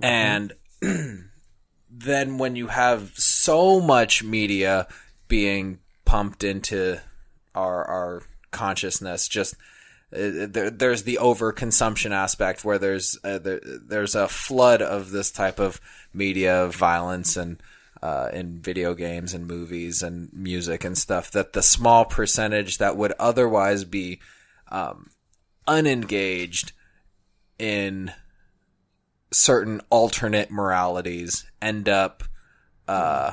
[0.00, 0.52] and
[1.90, 4.86] then when you have so much media
[5.28, 6.98] being pumped into
[7.54, 9.54] our our consciousness just
[10.12, 15.30] uh, there, there's the overconsumption aspect where there's uh, there, there's a flood of this
[15.30, 15.80] type of
[16.14, 17.62] media violence and
[18.02, 22.96] uh, in video games and movies and music and stuff that the small percentage that
[22.96, 24.20] would otherwise be
[24.70, 25.10] um,
[25.66, 26.72] unengaged
[27.58, 28.12] in
[29.30, 32.22] certain alternate moralities end up
[32.86, 33.32] uh,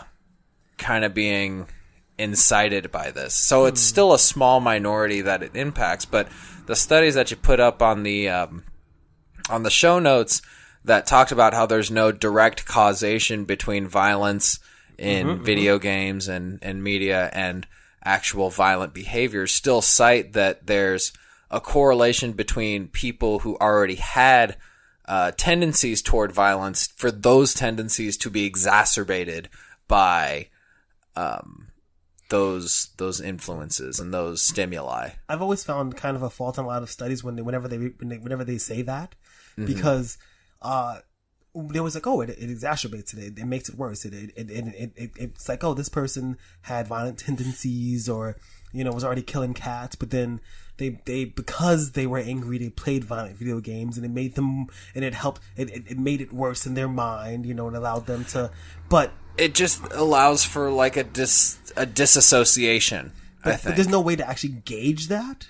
[0.78, 1.68] kind of being
[2.18, 3.34] incited by this.
[3.34, 6.28] So it's still a small minority that it impacts, but
[6.66, 8.64] the studies that you put up on the um,
[9.50, 10.42] on the show notes
[10.84, 14.60] that talked about how there's no direct causation between violence
[14.98, 17.68] in video games and, and media and
[18.04, 21.12] actual violent behaviors still cite that there's
[21.52, 24.56] a correlation between people who already had
[25.08, 29.50] uh, tendencies toward violence for those tendencies to be exacerbated
[29.88, 30.48] by
[31.16, 31.68] um,
[32.30, 35.10] those those influences and those stimuli.
[35.30, 37.68] I've always found kind of a fault in a lot of studies when they, whenever
[37.68, 39.16] they, when they whenever they say that,
[39.56, 40.18] because
[40.62, 41.00] uh,
[41.54, 43.20] they was like, oh, it, it exacerbates it.
[43.20, 43.40] it.
[43.40, 44.06] It makes it worse.
[44.06, 48.38] It it, it, it, it it's like, oh, this person had violent tendencies or
[48.74, 50.42] you know was already killing cats, but then
[50.78, 54.68] they they because they were angry, they played violent video games, and it made them
[54.94, 55.42] and it helped.
[55.56, 58.52] It, it, it made it worse in their mind, you know, and allowed them to.
[58.90, 63.12] But It just allows for like a dis a disassociation.
[63.44, 63.64] I but, think.
[63.64, 65.48] but there's no way to actually gauge that.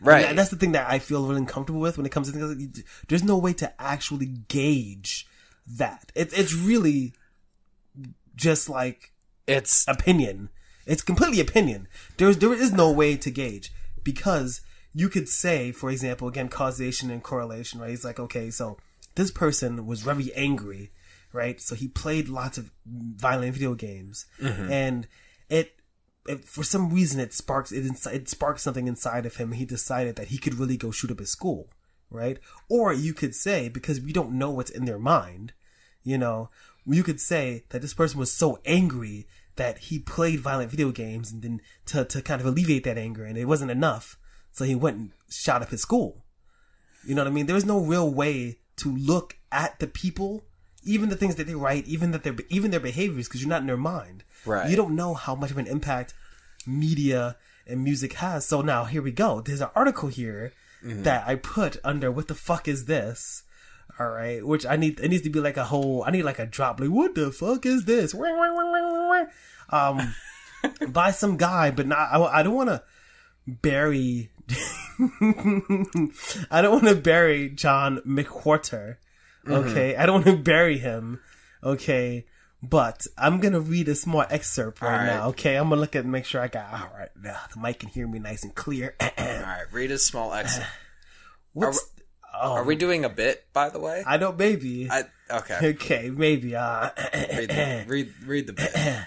[0.00, 0.24] right.
[0.24, 2.76] And that's the thing that I feel really uncomfortable with when it comes to things.
[2.76, 5.26] Like, there's no way to actually gauge
[5.66, 6.10] that.
[6.14, 7.12] It, it's really
[8.34, 9.12] just like
[9.46, 10.48] it's opinion.
[10.86, 11.88] It's completely opinion.
[12.16, 14.62] There's there is no way to gauge because
[14.94, 17.90] you could say, for example, again, causation and correlation, right?
[17.90, 18.78] It's like, okay, so
[19.16, 20.90] this person was very angry,
[21.32, 21.60] right?
[21.60, 24.70] So he played lots of violent video games, mm-hmm.
[24.70, 25.08] and
[25.48, 25.76] it,
[26.26, 29.52] it for some reason it sparks it, it sparked something inside of him.
[29.52, 31.68] He decided that he could really go shoot up his school,
[32.10, 32.38] right?
[32.68, 35.52] Or you could say because we don't know what's in their mind,
[36.02, 36.50] you know,
[36.86, 41.32] you could say that this person was so angry that he played violent video games
[41.32, 44.16] and then to, to kind of alleviate that anger and it wasn't enough.
[44.52, 46.24] So he went and shot up his school.
[47.04, 47.46] You know what I mean?
[47.46, 50.44] There's no real way to look at the people,
[50.84, 53.60] even the things that they write, even that their even their behaviors, because you're not
[53.60, 54.24] in their mind.
[54.44, 54.70] Right.
[54.70, 56.14] You don't know how much of an impact
[56.66, 57.36] media
[57.66, 58.46] and music has.
[58.46, 59.40] So now here we go.
[59.40, 60.52] There's an article here
[61.02, 63.42] that I put under "What the fuck is this?"
[63.98, 65.00] All right, which I need.
[65.00, 66.04] It needs to be like a whole.
[66.06, 66.78] I need like a drop.
[66.78, 68.14] Like, what the fuck is this?
[69.70, 70.14] Um,
[70.88, 72.08] by some guy, but not.
[72.12, 72.82] I, I don't want to
[73.46, 74.30] bury.
[76.50, 78.96] I don't want to bury John McWhorter.
[79.48, 81.20] Okay, I don't want to bury him.
[81.62, 82.26] Okay,
[82.62, 85.06] but I'm gonna read a small excerpt right, right.
[85.06, 85.28] now.
[85.28, 87.08] Okay, I'm gonna look at make sure I got all right.
[87.20, 88.94] Now the mic can hear me nice and clear.
[89.00, 89.64] all right.
[89.72, 90.66] Read a small excerpt.
[91.52, 91.90] What's?
[92.34, 93.46] oh, Are we doing a bit?
[93.52, 94.04] By the way.
[94.06, 94.38] I don't.
[94.38, 94.88] Maybe.
[94.90, 95.58] I okay.
[95.74, 96.54] okay, maybe.
[96.54, 98.74] Uh, Read the, read read the bit.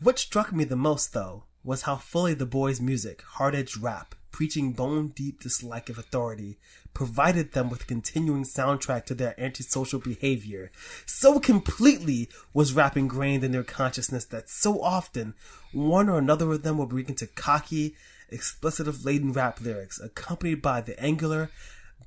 [0.00, 4.16] What struck me the most, though, was how fully the boys' music, hard edged rap,
[4.32, 6.58] preaching bone deep dislike of authority,
[6.94, 10.70] provided them with a continuing soundtrack to their antisocial behavior.
[11.06, 15.34] So completely was rap ingrained in their consciousness that so often
[15.72, 17.94] one or another of them will break into cocky,
[18.30, 21.50] expletive laden rap lyrics, accompanied by the angular,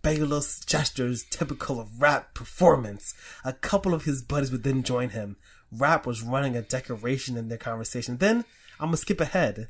[0.01, 3.15] Bayless gestures typical of rap performance.
[3.43, 5.35] A couple of his buddies would then join him.
[5.71, 8.17] Rap was running a decoration in their conversation.
[8.17, 8.45] Then,
[8.79, 9.69] I'm gonna skip ahead.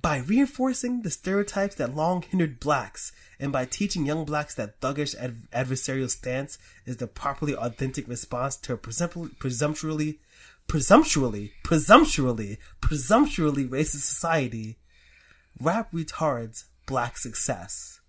[0.00, 5.14] By reinforcing the stereotypes that long hindered blacks, and by teaching young blacks that thuggish
[5.16, 10.20] ad- adversarial stance is the properly authentic response to a presump- presumptuously,
[10.66, 14.78] presumptuously, presumptuously, presumptuously racist society,
[15.60, 18.00] rap retards black success.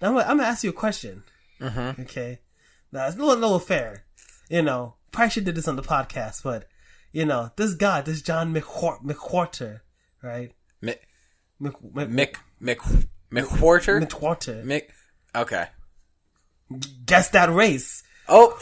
[0.00, 1.24] Now I'm gonna, I'm gonna ask you a question.
[1.60, 2.02] Mm-hmm.
[2.02, 2.40] Okay.
[2.92, 4.04] Now it's a little, little fair.
[4.48, 6.66] You know, probably should do this on the podcast, but
[7.12, 9.80] you know, this guy, this John McWhorter,
[10.22, 10.52] right?
[10.82, 10.98] Mick
[11.62, 14.04] Mc, Mc, Mick McWhorter.
[14.04, 14.64] McWhorter.
[14.64, 14.88] Mick.
[15.34, 15.66] Okay.
[17.06, 18.02] Guess that race.
[18.28, 18.58] Oh,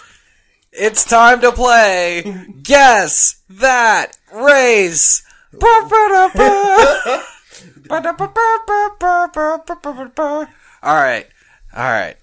[0.71, 2.47] it's time to play.
[2.63, 5.23] Guess that race.
[10.83, 11.27] All right,
[11.75, 12.17] all right.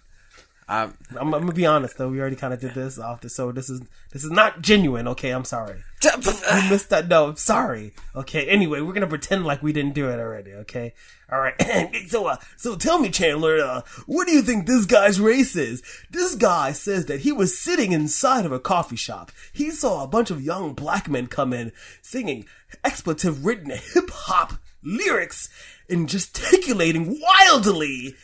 [0.70, 2.10] I'm, I'm gonna be honest though.
[2.10, 5.08] We already kind of did this off the so this is this is not genuine.
[5.08, 5.82] Okay, I'm sorry.
[6.04, 7.08] We missed that.
[7.08, 7.94] No, I'm sorry.
[8.16, 8.48] Okay.
[8.48, 10.54] Anyway, we're gonna pretend like we didn't do it already.
[10.54, 10.94] Okay.
[11.32, 11.56] All right.
[12.08, 15.84] so, uh, so tell me, Chandler, uh, what do you think this guy's race is?
[16.10, 19.32] This guy says that he was sitting inside of a coffee shop.
[19.54, 22.46] He saw a bunch of young black men come in singing
[22.84, 24.54] expletive-ridden hip hop
[24.84, 25.50] lyrics
[25.90, 28.16] and gesticulating wildly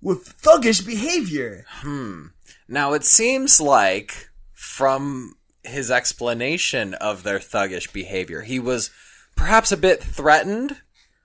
[0.00, 1.64] with thuggish behavior.
[1.68, 2.26] Hmm.
[2.68, 8.90] Now it seems like from his explanation of their thuggish behavior, he was
[9.36, 10.76] perhaps a bit threatened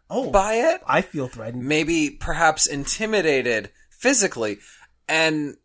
[0.09, 0.81] Oh, by it.
[0.85, 1.63] I feel threatened.
[1.63, 4.57] maybe perhaps intimidated physically
[5.07, 5.55] and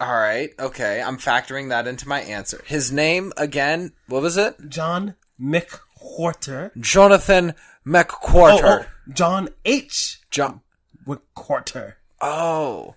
[0.00, 4.56] all right okay i'm factoring that into my answer his name again what was it
[4.68, 6.70] John McWhorter.
[6.80, 7.54] jonathan
[7.86, 10.20] Oh, McWhorter oh, John H.
[10.30, 10.60] Jo-
[11.06, 11.94] McWhorter.
[12.20, 12.94] oh.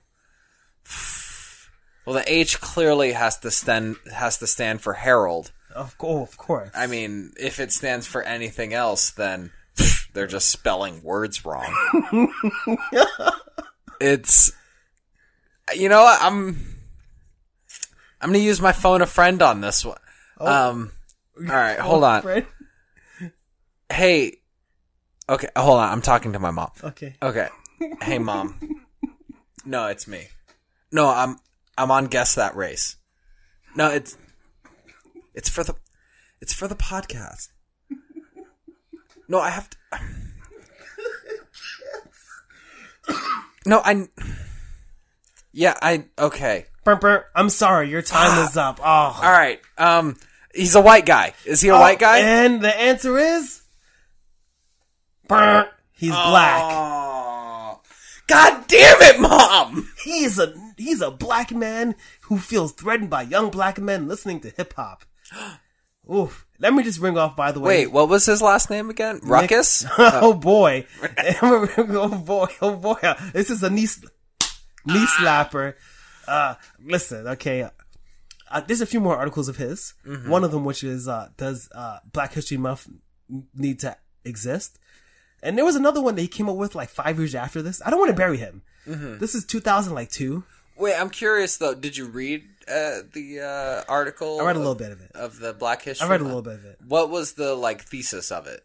[2.06, 5.52] Well the h clearly has to stand has to stand for harold.
[5.74, 6.70] Of, oh, of course.
[6.76, 9.52] i mean if it stands for anything else then
[10.14, 11.72] they're just spelling words wrong.
[14.02, 14.52] It's
[15.74, 16.22] you know what?
[16.22, 16.58] I'm
[18.20, 19.98] i'm gonna use my phone a friend on this one.
[20.40, 20.92] Um
[21.40, 22.22] all right hold on.
[22.22, 22.46] Fred?
[23.90, 24.40] hey.
[25.30, 25.90] Okay hold on.
[25.90, 26.72] I'm talking to my mom.
[26.84, 27.16] Okay.
[27.22, 27.48] okay
[28.02, 28.60] hey mom
[29.66, 30.28] no it's me
[30.92, 31.38] no i'm
[31.78, 32.98] I'm on guess that race.
[33.76, 34.18] No, it's
[35.34, 35.76] it's for the
[36.42, 37.50] it's for the podcast.
[39.28, 39.78] No, I have to.
[43.66, 44.08] No, I.
[45.52, 46.66] Yeah, I okay.
[47.36, 48.80] I'm sorry, your time is up.
[48.84, 49.62] Oh, All right.
[49.78, 50.18] Um,
[50.54, 51.34] he's a white guy.
[51.46, 52.20] Is he a white guy?
[52.20, 53.62] And the answer is.
[55.94, 57.03] He's black.
[58.34, 58.52] Oh.
[58.52, 59.90] God damn it, mom!
[60.04, 64.50] He's a he's a black man who feels threatened by young black men listening to
[64.50, 65.04] hip hop.
[66.14, 66.46] Oof.
[66.60, 67.36] Let me just ring off.
[67.36, 69.20] By the way, Wait, what was his last name again?
[69.24, 69.86] Ruckus.
[69.98, 70.86] oh boy!
[71.42, 72.48] oh boy!
[72.62, 72.98] Oh boy!
[73.34, 73.88] This is a knee
[74.86, 75.76] knee slapper.
[76.26, 77.68] Uh, listen, okay.
[78.50, 79.94] Uh, there's a few more articles of his.
[80.26, 82.88] One of them, which is uh, does uh, Black History Month
[83.54, 84.80] need to exist?
[85.44, 87.82] And there was another one that he came up with like five years after this.
[87.86, 88.64] I don't want to bury him.
[88.86, 90.44] This is 2000 like two.
[90.78, 91.76] Wait, I'm curious though.
[91.76, 94.40] Did you read uh, the uh, article?
[94.42, 95.12] I read a little bit of it.
[95.14, 96.08] of the Black History.
[96.08, 96.80] I read a little bit of it.
[96.88, 98.64] What was the like thesis of it?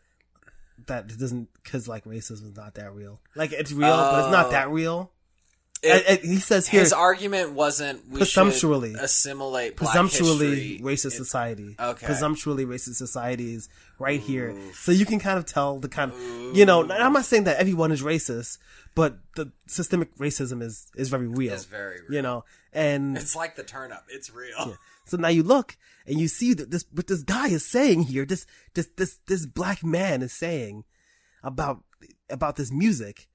[0.86, 3.20] That doesn't because like racism is not that real.
[3.34, 5.10] Like it's real, but it's not that real.
[5.82, 8.92] It- I- I- he says here His argument wasn't we Presumptually.
[8.92, 11.76] should assimilate presumptually racist society.
[11.78, 12.06] Okay.
[12.06, 14.54] Presumptually racist society is right here.
[14.74, 17.58] So you can kind of tell the kind of, you know, I'm not saying that
[17.58, 18.58] everyone is racist,
[18.96, 21.52] but the systemic racism is, is very real.
[21.52, 22.12] It's very real.
[22.12, 24.02] You know, and It's like the turnip.
[24.08, 24.76] It's real.
[25.04, 28.24] so now you look and you see that this, what this guy is saying here,
[28.24, 30.82] this, this, this, this black man is saying
[31.44, 31.84] about,
[32.28, 33.27] about this music,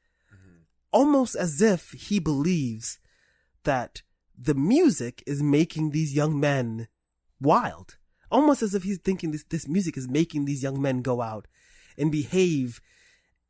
[0.93, 2.99] almost as if he believes
[3.63, 4.01] that
[4.38, 6.88] the music is making these young men
[7.41, 7.97] wild.
[8.32, 11.47] Almost as if he's thinking this, this music is making these young men go out
[11.97, 12.82] and behave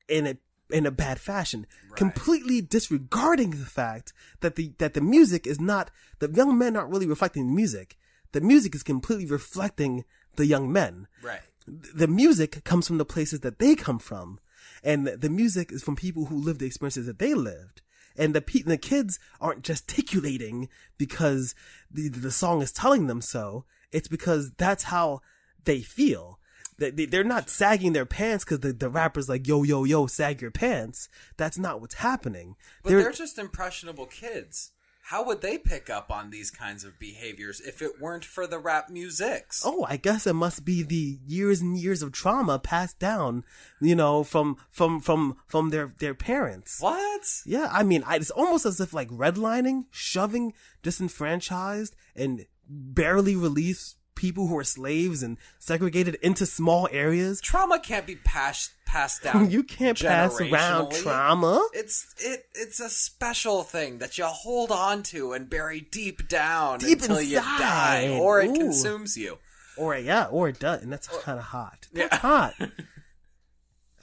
[0.09, 0.37] in a,
[0.69, 5.89] in a bad fashion, completely disregarding the fact that the, that the music is not,
[6.19, 7.97] the young men aren't really reflecting the music.
[8.33, 10.03] The music is completely reflecting
[10.35, 11.41] the young men Right.
[11.67, 14.39] the music comes from the places that they come from.
[14.83, 17.81] And the music is from people who lived the experiences that they lived.
[18.15, 21.55] And the pe- the kids aren't gesticulating because
[21.89, 23.65] the, the song is telling them so.
[23.91, 25.21] It's because that's how
[25.63, 26.39] they feel.
[26.77, 30.05] They, they- they're not sagging their pants because the, the rapper's like, yo, yo, yo,
[30.07, 31.07] sag your pants.
[31.37, 32.55] That's not what's happening.
[32.83, 34.72] But they're, just impressionable kids.
[35.07, 38.57] How would they pick up on these kinds of behaviors if it weren't for the
[38.57, 39.61] rap musics?
[39.65, 43.43] Oh, I guess it must be the years and years of trauma passed down,
[43.81, 46.79] you know, from from from from their their parents.
[46.79, 47.41] What?
[47.45, 53.97] Yeah, I mean, I, it's almost as if like redlining, shoving disenfranchised and barely released
[54.15, 57.41] people who are slaves and segregated into small areas.
[57.41, 59.49] Trauma can't be passed passed down.
[59.51, 61.67] You can't pass around trauma.
[61.73, 66.79] It's it it's a special thing that you hold on to and bury deep down
[66.79, 68.53] Deep until you die, or it Ooh.
[68.53, 69.39] consumes you.
[69.77, 71.87] Or yeah, or it does, and that's kind of hot.
[71.93, 72.53] That's hot.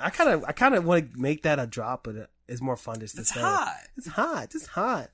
[0.00, 2.76] I kind of, I kind of want to make that a drop, but it's more
[2.76, 3.40] fun just to It's say.
[3.40, 3.76] hot.
[3.96, 4.54] It's hot.
[4.54, 5.10] It's hot.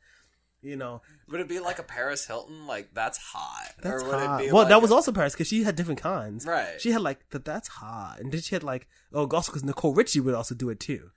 [0.66, 2.66] You know, Would it be like a Paris Hilton?
[2.66, 3.72] Like that's hot.
[3.82, 4.40] that's or would hot.
[4.40, 6.44] it be well, like that was a- also Paris because she had different kinds.
[6.44, 6.80] Right.
[6.80, 9.94] She had like the that's hot, and then she had like oh, also because Nicole
[9.94, 11.10] Richie would also do it too.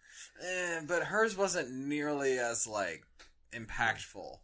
[0.44, 3.04] Eh, but hers wasn't nearly as like
[3.54, 4.38] impactful.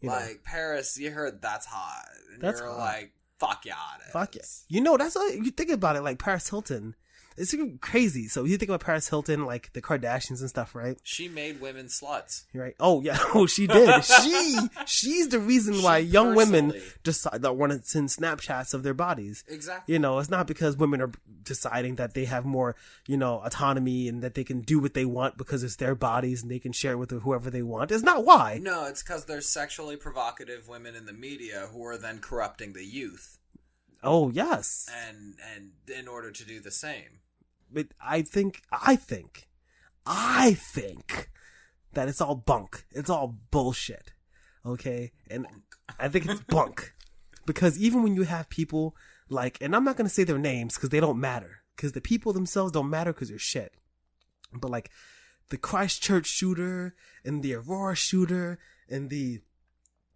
[0.00, 0.16] You know.
[0.16, 2.04] like Paris, you heard that's hot.
[2.32, 2.78] And That's you're hot.
[2.78, 3.74] like, fuck yeah,
[4.06, 4.64] it Fuck is.
[4.68, 6.02] You know, that's what you think about it.
[6.02, 6.94] Like Paris Hilton,
[7.36, 8.28] it's crazy.
[8.28, 10.96] So you think about Paris Hilton, like the Kardashians and stuff, right?
[11.02, 12.44] She made women sluts.
[12.54, 12.74] Right.
[12.80, 13.18] Oh yeah.
[13.34, 14.04] Oh, she did.
[14.04, 18.82] she she's the reason why She young women decide that want to send Snapchats of
[18.82, 19.42] their bodies.
[19.48, 19.92] Exactly.
[19.92, 21.10] You know, it's not because women are
[21.42, 22.76] deciding that they have more,
[23.08, 26.42] you know, autonomy and that they can do what they want because it's their bodies
[26.42, 27.90] and they can share it with whoever they want.
[27.90, 28.60] It's not why.
[28.62, 32.84] No, it's because there's sexually provocative women in the media who are then corrupting the
[32.84, 33.38] youth,
[34.02, 34.86] Oh yes.
[35.08, 37.20] and and in order to do the same.
[37.74, 39.48] But I think, I think,
[40.06, 41.30] I think
[41.92, 42.86] that it's all bunk.
[42.92, 44.12] It's all bullshit.
[44.64, 45.12] Okay?
[45.28, 45.46] And
[45.98, 46.92] I think it's bunk.
[47.46, 48.96] Because even when you have people
[49.28, 51.60] like, and I'm not going to say their names because they don't matter.
[51.76, 53.74] Because the people themselves don't matter because they're shit.
[54.50, 54.90] But like
[55.50, 59.40] the Christchurch shooter and the Aurora shooter and the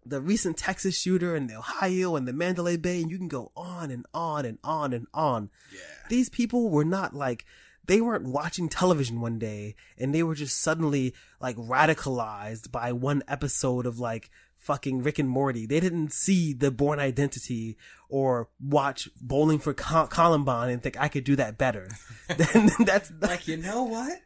[0.05, 3.51] the recent Texas shooter and the Ohio and the Mandalay Bay and you can go
[3.55, 5.79] on and on and on and on Yeah.
[6.09, 7.45] these people were not like
[7.85, 13.23] they weren't watching television one day and they were just suddenly like radicalized by one
[13.27, 15.65] episode of like fucking Rick and Morty.
[15.65, 17.77] They didn't see the Bourne Identity
[18.09, 21.87] or watch Bowling for Col- Columbine and think I could do that better.
[22.27, 24.19] Then that's not, Like you know what?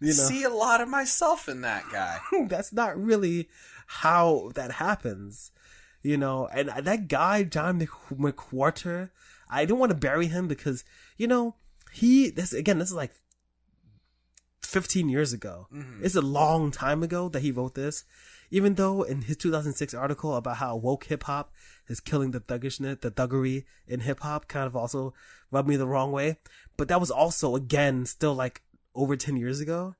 [0.00, 2.18] you know See a lot of myself in that guy.
[2.48, 3.48] that's not really
[3.98, 5.50] how that happens.
[6.02, 9.10] you know, and that guy John Mc, McWhorter,
[9.50, 10.82] I don't want to bury him because
[11.18, 11.56] you know
[11.92, 13.12] he this again this is like
[14.62, 15.66] 15 years ago.
[15.72, 16.02] Mhm.
[16.02, 18.04] It's a long time ago that he wrote this.
[18.52, 21.52] Even though in his 2006 article about how woke hip hop
[21.88, 25.12] is killing the thuggishness, the thuggery in hip hop kind of also
[25.50, 26.38] rubbed me the wrong way.
[26.76, 28.62] But that was also again still like
[28.94, 29.94] over 10 years ago,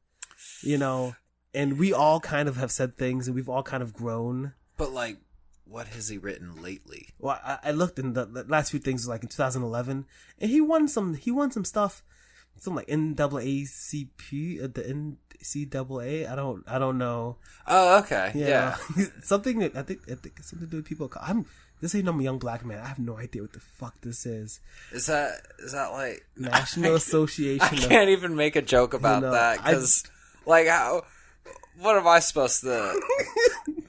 [0.62, 1.14] you know,
[1.54, 4.52] and we all kind of have said things and we've all kind of grown.
[4.76, 5.18] But like,
[5.64, 7.08] what has he written lately?
[7.18, 10.06] Well, I, I looked in the, the last few things like in 2011
[10.38, 12.02] and he won some, he won some stuff,
[12.58, 16.30] some like NAACP, uh, the NCAA.
[16.30, 17.36] I don't, I don't know.
[17.66, 19.06] Oh, okay, Yeah, yeah.
[19.22, 21.10] something that I think I think it's something to do with people.
[21.20, 21.46] I'm
[21.80, 22.78] this ain't no young black man.
[22.80, 24.60] I have no idea what the fuck this is.
[24.92, 27.78] Is that is that like National I, Association.
[27.78, 30.04] I of, can't even make a joke about know, that because,
[30.44, 31.04] like, how?
[31.78, 33.00] What am I supposed to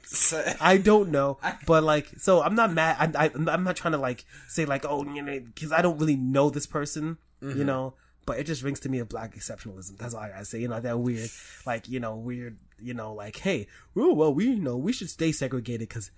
[0.04, 0.54] say?
[0.60, 3.14] I don't know, but like, so I'm not mad.
[3.16, 5.98] I, I I'm not trying to like say like, oh, you know, because I don't
[5.98, 7.58] really know this person, Mm-hmm.
[7.58, 7.94] you know.
[8.24, 9.98] But it just rings to me of black exceptionalism.
[9.98, 10.60] That's all I gotta say.
[10.60, 11.28] You know, that weird,
[11.66, 15.10] like, you know, weird, you know, like, hey, oh, well, we, you know, we should
[15.10, 16.12] stay segregated because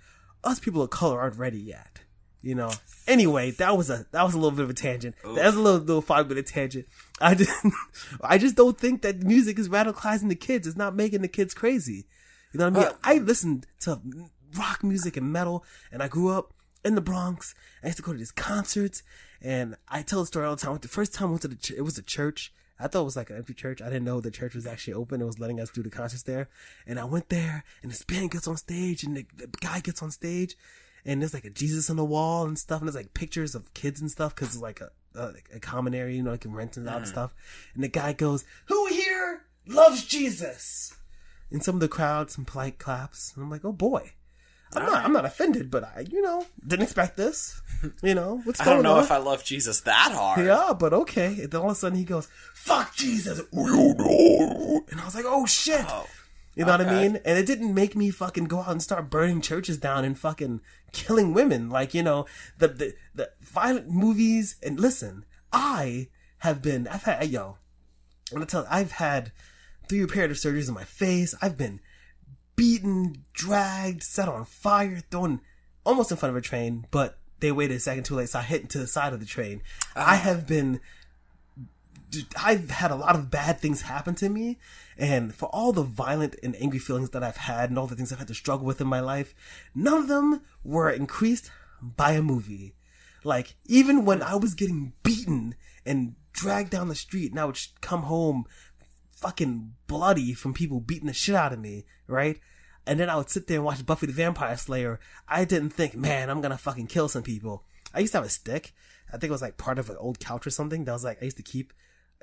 [0.44, 2.00] us people of color aren't ready yet.
[2.44, 2.70] You know.
[3.06, 5.14] Anyway, that was a that was a little bit of a tangent.
[5.22, 6.86] That was a little little five minute tangent.
[7.18, 7.50] I just
[8.20, 10.66] I just don't think that music is radicalizing the kids.
[10.66, 12.06] It's not making the kids crazy.
[12.52, 12.88] You know what I mean?
[12.88, 14.00] Uh, I listened to
[14.56, 16.52] rock music and metal, and I grew up
[16.84, 17.54] in the Bronx.
[17.82, 19.02] I used to go to these concerts,
[19.40, 20.78] and I tell the story all the time.
[20.80, 22.52] The first time I went to the ch- it was a church.
[22.78, 23.80] I thought it was like an empty church.
[23.80, 25.22] I didn't know the church was actually open.
[25.22, 26.48] It was letting us do the concerts there.
[26.86, 30.02] And I went there, and this band gets on stage, and the, the guy gets
[30.02, 30.56] on stage,
[31.04, 33.72] and there's like a Jesus on the wall and stuff, and there's like pictures of
[33.74, 36.76] kids and stuff because it's like a, a a common area, you know, like rent
[36.76, 37.08] it out and mm.
[37.08, 37.34] stuff.
[37.74, 40.94] And the guy goes, "Who here loves Jesus?"
[41.50, 44.12] In some of the crowd, some polite claps, and I'm like, "Oh boy."
[44.76, 45.04] I'm not.
[45.04, 47.60] I'm not offended, but I, you know, didn't expect this.
[48.02, 48.72] You know, what's going on?
[48.72, 49.04] I don't know on?
[49.04, 50.44] if I love Jesus that hard.
[50.44, 51.42] Yeah, but okay.
[51.42, 55.44] And then all of a sudden he goes, "Fuck Jesus!" And I was like, "Oh
[55.44, 56.06] shit!" Oh,
[56.54, 57.20] you know what I mean?
[57.24, 60.60] And it didn't make me fucking go out and start burning churches down and fucking
[60.92, 61.68] killing women.
[61.68, 62.26] Like you know,
[62.58, 64.56] the the, the violent movies.
[64.62, 66.86] And listen, I have been.
[66.88, 67.58] I've had yo.
[68.30, 68.66] I'm gonna tell.
[68.70, 69.32] I've had
[69.88, 71.34] three reparative surgeries in my face.
[71.42, 71.80] I've been
[72.56, 75.40] beaten, dragged, set on fire, thrown
[75.84, 78.42] almost in front of a train, but they waited a second too late, so I
[78.42, 79.62] hit into the side of the train.
[79.94, 80.12] Uh-huh.
[80.12, 80.80] I have been.
[82.40, 84.58] I've had a lot of bad things happen to me,
[84.98, 88.12] and for all the violent and angry feelings that I've had, and all the things
[88.12, 89.34] I've had to struggle with in my life,
[89.74, 91.50] none of them were increased
[91.82, 92.74] by a movie.
[93.24, 95.54] Like, even when I was getting beaten
[95.86, 98.44] and dragged down the street, and I would come home
[99.16, 102.38] fucking bloody from people beating the shit out of me, right?
[102.86, 105.00] And then I would sit there and watch Buffy the Vampire Slayer.
[105.26, 107.64] I didn't think, man, I'm gonna fucking kill some people.
[107.94, 108.74] I used to have a stick.
[109.08, 111.18] I think it was like part of an old couch or something that was like,
[111.22, 111.72] I used to keep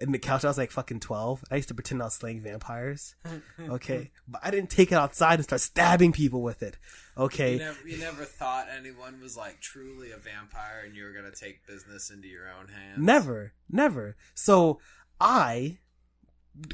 [0.02, 0.44] in the couch.
[0.44, 1.44] I was like fucking 12.
[1.52, 3.16] I used to pretend I was slaying vampires.
[3.60, 4.12] Okay.
[4.28, 6.78] But I didn't take it outside and start stabbing people with it.
[7.18, 7.54] Okay.
[7.54, 11.32] You never, you never thought anyone was like truly a vampire and you were gonna
[11.32, 12.98] take business into your own hands.
[12.98, 14.18] Never, never.
[14.34, 14.80] So
[15.20, 15.78] I,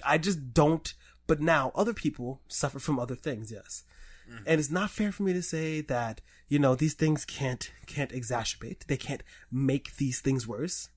[0.05, 0.93] I just don't.
[1.27, 3.51] But now other people suffer from other things.
[3.51, 3.83] Yes,
[4.29, 4.43] mm-hmm.
[4.47, 8.11] and it's not fair for me to say that you know these things can't can't
[8.11, 8.85] exacerbate.
[8.87, 10.89] They can't make these things worse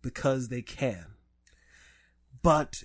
[0.00, 1.13] because they can.
[2.44, 2.84] But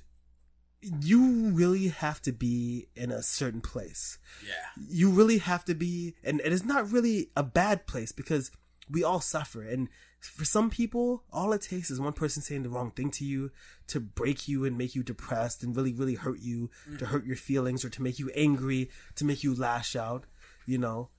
[0.82, 4.18] you really have to be in a certain place.
[4.46, 4.84] Yeah.
[4.88, 8.50] you really have to be and it is not really a bad place because
[8.90, 9.62] we all suffer.
[9.62, 9.90] And
[10.20, 13.52] for some people all it takes is one person saying the wrong thing to you
[13.88, 17.36] to break you and make you depressed and really really hurt you to hurt your
[17.36, 20.26] feelings or to make you angry to make you lash out
[20.66, 21.10] you know?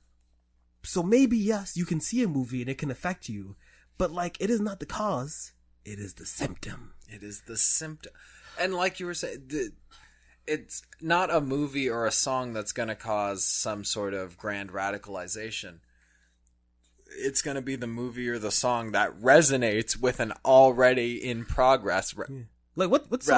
[0.85, 3.57] So maybe yes you can see a movie and it can affect you
[3.99, 5.53] but like it is not the cause
[5.85, 8.13] it is the symptom It is the symptom.
[8.59, 9.51] And like you were saying,
[10.47, 14.71] it's not a movie or a song that's going to cause some sort of grand
[14.71, 15.79] radicalization.
[17.19, 21.45] It's going to be the movie or the song that resonates with an already in
[21.45, 22.15] progress.
[22.17, 22.47] Re-
[22.77, 23.35] Like what what song?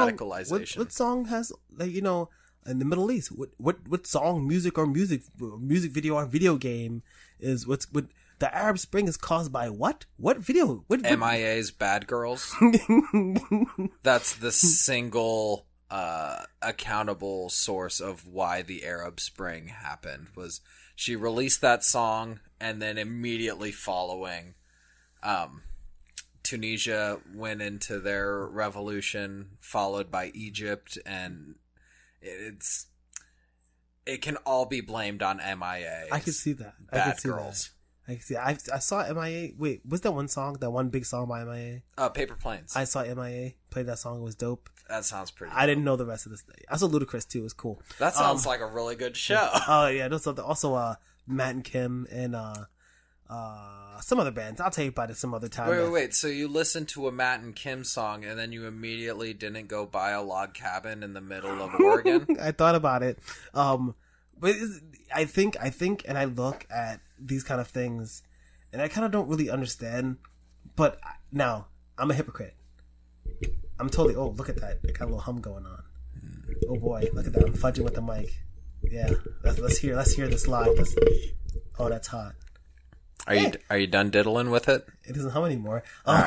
[0.51, 2.29] What, what song has like you know
[2.67, 3.29] in the Middle East?
[3.33, 5.23] What what what song, music or music
[5.59, 7.03] music video or video game
[7.41, 8.07] is what's what
[8.43, 10.05] the Arab Spring is caused by what?
[10.17, 10.83] What video?
[10.89, 12.53] What, what MIA's Bad Girls.
[14.03, 20.27] That's the single uh, accountable source of why the Arab Spring happened.
[20.35, 20.61] Was
[20.97, 24.55] she released that song and then immediately following,
[25.23, 25.63] um,
[26.43, 31.55] Tunisia went into their revolution, followed by Egypt, and
[32.21, 32.87] it's
[34.05, 36.07] it can all be blamed on MIA.
[36.11, 36.75] I could see that.
[36.91, 37.71] I Bad could see Girls.
[38.13, 38.37] I see.
[38.37, 39.51] I I saw MIA.
[39.59, 40.57] Wait, was that one song?
[40.61, 41.83] That one big song by MIA?
[41.99, 42.75] Uh, Paper Planes.
[42.77, 44.19] I saw MIA play that song.
[44.21, 44.69] It was dope.
[44.89, 45.53] that sounds pretty.
[45.55, 46.43] I didn't know the rest of this.
[46.43, 47.41] Day I saw Ludacris too.
[47.41, 47.81] It was cool.
[47.99, 49.49] that sounds um, like a really good show.
[49.69, 50.95] Oh yeah, those are also uh
[51.27, 52.65] Matt and Kim and uh
[53.31, 54.61] uh some other bands.
[54.61, 55.69] I'll tell you about it some other time.
[55.71, 56.15] Wait, wait, wait.
[56.15, 59.87] So you listened to a Matt and Kim song, and then you immediately didn't go
[59.87, 62.37] buy a log cabin in the middle of Oregon?
[62.41, 63.19] I thought about it.
[63.55, 63.95] Um,
[64.43, 64.55] but
[65.15, 68.23] I think I think and I look at these kind of things,
[68.73, 70.19] and I kind of don't really understand.
[70.77, 72.57] But I- now I'm a hypocrite.
[73.79, 74.17] I'm totally.
[74.17, 74.81] Oh, look at that!
[74.87, 75.83] I got a little hum going on.
[76.69, 77.47] Oh boy, look at that!
[77.47, 78.29] I'm fudging with the mic.
[78.83, 79.11] Yeah,
[79.45, 79.97] let's, let's hear.
[79.97, 80.75] Let's hear this live.
[80.77, 80.95] Let's,
[81.79, 82.35] oh, that's hot.
[83.29, 84.85] Are you are you done diddling with it?
[85.05, 85.85] It doesn't hum anymore.
[86.05, 86.27] Um,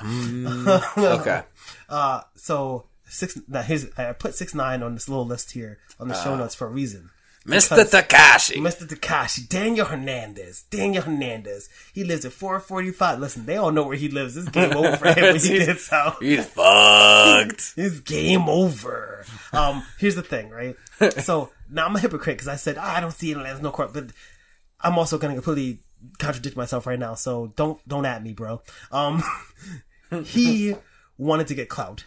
[0.96, 1.42] Okay.
[1.88, 3.38] Uh, so six.
[3.48, 6.54] Now here's I put six nine on this little list here on the show notes
[6.54, 7.10] for a reason.
[7.46, 7.84] Mr.
[7.84, 8.56] Tekashi.
[8.56, 8.86] Mr.
[8.86, 11.68] Tekashi, Daniel Hernandez, Daniel Hernandez.
[11.92, 13.20] He lives at 445.
[13.20, 14.36] Listen, they all know where he lives.
[14.36, 16.22] It's game over for him when he gets out.
[16.22, 17.74] He's fucked.
[17.76, 19.24] It's game over.
[19.52, 20.76] Um, here's the thing, right?
[21.22, 23.34] So now I'm a hypocrite because I said ah, I don't see it.
[23.34, 24.06] There's no court, but
[24.80, 25.80] I'm also going to completely
[26.18, 27.14] contradict myself right now.
[27.14, 28.62] So don't don't at me, bro.
[28.90, 29.22] Um,
[30.24, 30.74] he
[31.18, 32.04] wanted to get clout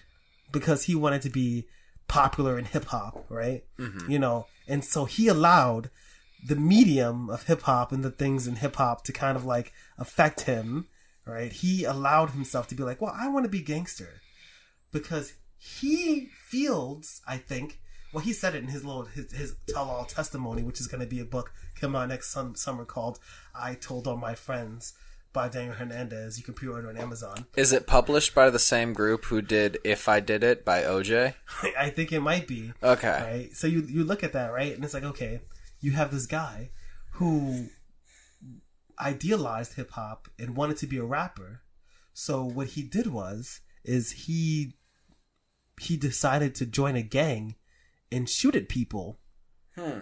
[0.52, 1.68] because he wanted to be
[2.08, 3.64] popular in hip hop, right?
[3.78, 4.12] Mm-hmm.
[4.12, 5.90] You know, and so he allowed
[6.46, 9.74] the medium of hip hop and the things in hip hop to kind of like
[9.98, 10.88] affect him,
[11.26, 11.52] right?
[11.52, 14.22] He allowed himself to be like, well, I want to be gangster
[14.92, 17.80] because he feels, I think,
[18.14, 21.08] well, he said it in his little his, his tell-all testimony, which is going to
[21.08, 23.20] be a book come out next sum, summer called
[23.54, 24.94] "I Told All My Friends"
[25.34, 26.38] by Daniel Hernandez.
[26.38, 27.46] You can pre-order on Amazon.
[27.56, 31.34] Is it published by the same group who did If I Did It by OJ?
[31.78, 33.08] I think it might be Okay.
[33.08, 33.50] right.
[33.54, 35.42] So you you look at that right, and it's like, okay,
[35.80, 36.72] you have this guy
[37.14, 37.68] who
[39.00, 41.62] idealized hip hop and wanted to be a rapper.
[42.14, 44.74] So what he did was is he
[45.80, 47.56] he decided to join a gang
[48.12, 49.20] and shoot at people
[49.76, 50.00] hmm.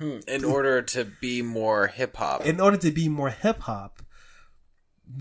[0.00, 2.44] In order to be more hip hop.
[2.44, 4.02] in order to be more hip hop,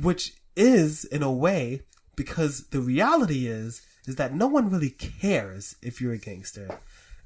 [0.01, 1.81] which is in a way
[2.15, 6.79] because the reality is is that no one really cares if you're a gangster.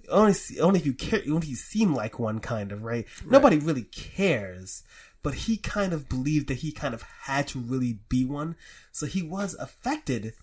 [0.10, 3.06] Only only if you care, only if you seem like one, kind of right.
[3.26, 4.84] Nobody really cares,
[5.22, 8.56] but he kind of believed that he kind of had to really be one,
[8.92, 10.34] so he was affected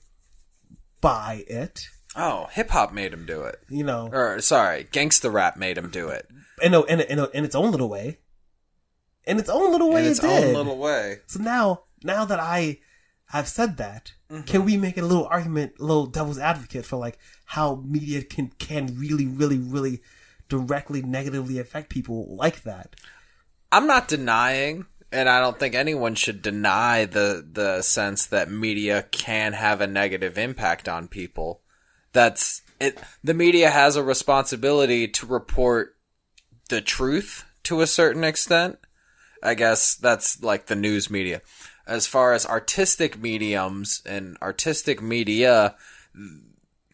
[1.01, 1.89] by it.
[2.15, 3.61] Oh, hip hop made him do it.
[3.69, 6.29] You know, Or sorry, gangster rap made him do it.
[6.63, 8.19] In a, in, a, in, a, in its own little way.
[9.25, 10.45] In its own little way, In its it did.
[10.45, 11.19] own little way.
[11.27, 12.79] So now, now that I
[13.27, 14.43] have said that, Mm-hmm.
[14.43, 18.49] can we make a little argument, a little devil's advocate for like how media can
[18.59, 20.03] can really, really, really
[20.49, 22.97] directly negatively affect people like that?
[23.71, 29.05] I'm not denying, and I don't think anyone should deny the the sense that media
[29.13, 31.61] can have a negative impact on people.
[32.13, 32.99] That's it.
[33.23, 35.96] The media has a responsibility to report
[36.69, 38.79] the truth to a certain extent.
[39.43, 41.43] I guess that's like the news media.
[41.87, 45.77] As far as artistic mediums and artistic media,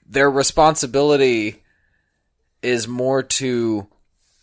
[0.06, 1.62] their responsibility
[2.62, 3.88] is more to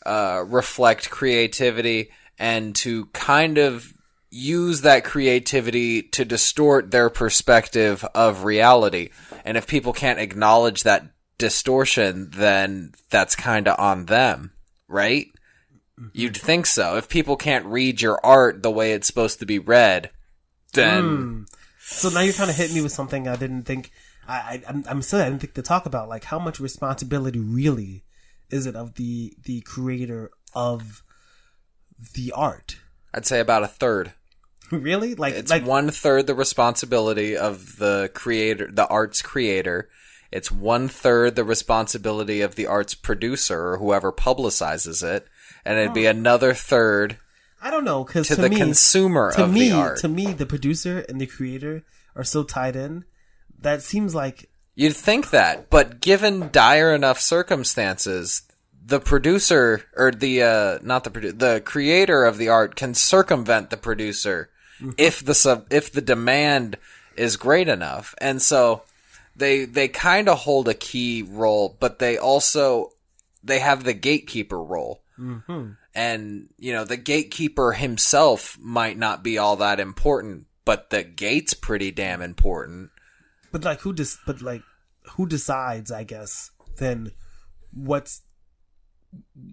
[0.05, 3.93] uh, reflect creativity and to kind of
[4.31, 9.09] use that creativity to distort their perspective of reality.
[9.43, 11.05] And if people can't acknowledge that
[11.37, 14.51] distortion, then that's kind of on them,
[14.89, 15.27] right?
[15.97, 16.09] Mm-hmm.
[16.13, 16.97] You'd think so.
[16.97, 20.09] If people can't read your art the way it's supposed to be read,
[20.73, 21.43] then hmm.
[21.91, 23.91] So now you're kind of hitting me with something I didn't think.
[24.27, 27.39] I, I I'm, I'm still I didn't think to talk about like how much responsibility
[27.39, 28.03] really
[28.51, 31.03] is it of the the creator of
[32.13, 32.77] the art?
[33.13, 34.13] I'd say about a third.
[34.71, 39.89] really, like It's like one third the responsibility of the creator, the art's creator.
[40.31, 45.27] It's one third the responsibility of the art's producer or whoever publicizes it,
[45.65, 47.17] and it'd be another third
[47.61, 49.97] I don't know because to, to, the me, consumer to of me, the art.
[49.99, 51.83] to me, the producer and the creator
[52.15, 53.05] are so tied in.
[53.61, 58.43] That seems like You'd think that, but given dire enough circumstances,
[58.85, 63.71] the producer or the uh, not the produ- the creator of the art can circumvent
[63.71, 64.49] the producer
[64.97, 66.77] if the sub if the demand
[67.17, 68.83] is great enough, and so
[69.39, 72.91] they they kind of hold a key role, but they also
[73.43, 75.01] they have the gatekeeper role.
[75.17, 75.71] Mm-hmm.
[75.95, 81.53] And, you know, the gatekeeper himself might not be all that important, but the gate's
[81.53, 82.91] pretty damn important.
[83.51, 84.61] But like who dis but like
[85.15, 87.11] who decides, I guess, then
[87.73, 88.21] what's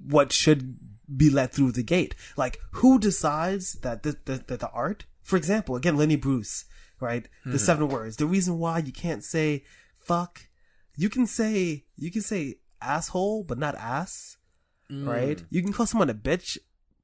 [0.07, 0.79] what should
[1.15, 2.15] be let through the gate.
[2.37, 6.65] Like, who decides that the, the, that the art, for example, again, Lenny Bruce,
[7.01, 7.29] right?
[7.45, 7.57] The hmm.
[7.57, 8.17] seven words.
[8.17, 9.65] The reason why you can't say
[9.97, 10.49] fuck,
[10.97, 14.37] you can say, you can say asshole, but not ass,
[14.89, 15.09] hmm.
[15.09, 15.45] right?
[15.51, 16.59] You can call someone a bitch,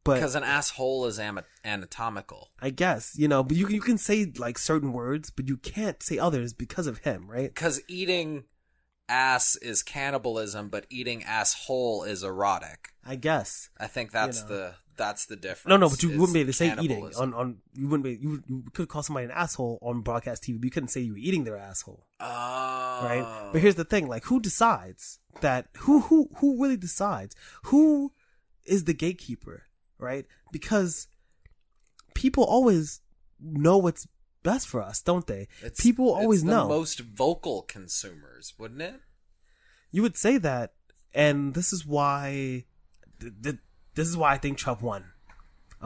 [0.05, 2.51] but Because an asshole is am- anatomical.
[2.61, 5.57] I guess, you know, but you, can- you can say like certain words, but you
[5.57, 7.55] can't say others because of him, right?
[7.55, 8.45] Because eating
[9.09, 12.89] ass is cannibalism, but eating asshole is erotic.
[13.05, 13.69] I guess.
[13.79, 14.49] I think that's know.
[14.49, 15.69] the that's the difference.
[15.71, 18.17] No, no, but you wouldn't be able to say eating on, on you wouldn't be
[18.21, 21.13] you, you could call somebody an asshole on broadcast TV, but you couldn't say you
[21.13, 23.51] were eating their asshole, Oh, right?
[23.53, 25.69] But here's the thing: like, who decides that?
[25.79, 27.35] Who who who really decides?
[27.65, 28.13] Who
[28.65, 29.65] is the gatekeeper,
[29.99, 30.27] right?
[30.53, 31.09] Because
[32.15, 33.01] people always
[33.41, 34.07] know what's
[34.43, 35.49] best for us, don't they?
[35.61, 36.69] It's- people always it's the know.
[36.69, 39.01] most vocal consumers, wouldn't it?
[39.91, 40.73] you would say that,
[41.15, 42.65] and this is why.
[43.21, 43.57] Th- th-
[43.95, 45.05] this is why I think Trump won.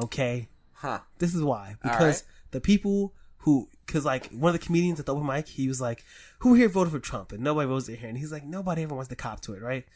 [0.03, 1.01] Okay, Huh?
[1.19, 2.51] This is why because right.
[2.51, 5.81] the people who because like one of the comedians at the open mic, he was
[5.81, 6.05] like,
[6.41, 8.95] "Who here voted for Trump?" and nobody votes it here, and he's like, "Nobody ever
[8.95, 9.87] wants to cop to it, right?"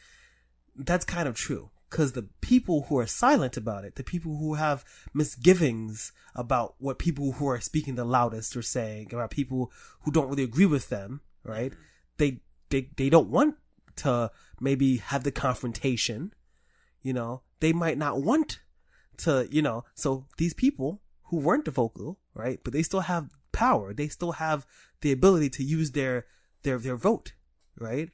[0.75, 4.55] That's kind of true because the people who are silent about it, the people who
[4.55, 9.71] have misgivings about what people who are speaking the loudest are saying about people
[10.03, 11.75] who don't really agree with them, right?
[12.17, 12.41] They
[12.71, 13.57] they they don't want
[13.97, 14.31] to
[14.61, 16.33] maybe have the confrontation,
[17.03, 17.43] you know.
[17.61, 18.61] They might not want
[19.19, 22.59] to, you know, so these people who weren't the vocal, right?
[22.63, 23.93] But they still have power.
[23.95, 24.67] They still have
[25.01, 26.27] the ability to use their
[26.63, 27.35] their their vote,
[27.79, 28.11] right?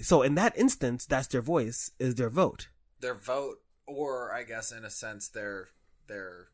[0.00, 2.68] So in that instance, that's their voice is their vote.
[3.00, 5.68] Their vote, or I guess in a sense, their
[6.06, 6.48] their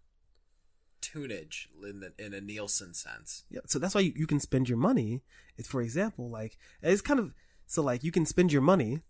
[1.00, 3.44] tunage in the, in a Nielsen sense.
[3.50, 5.22] Yeah, so that's why you, you can spend your money.
[5.56, 7.32] It's for example, like it's kind of
[7.66, 9.00] so like you can spend your money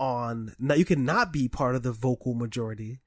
[0.00, 3.00] on now you can not be part of the vocal majority,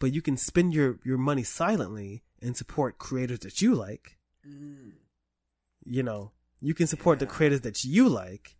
[0.00, 4.16] but you can spend your your money silently and support creators that you like.
[4.48, 4.92] Mm.
[5.84, 8.56] You know, you can support the creators that you like.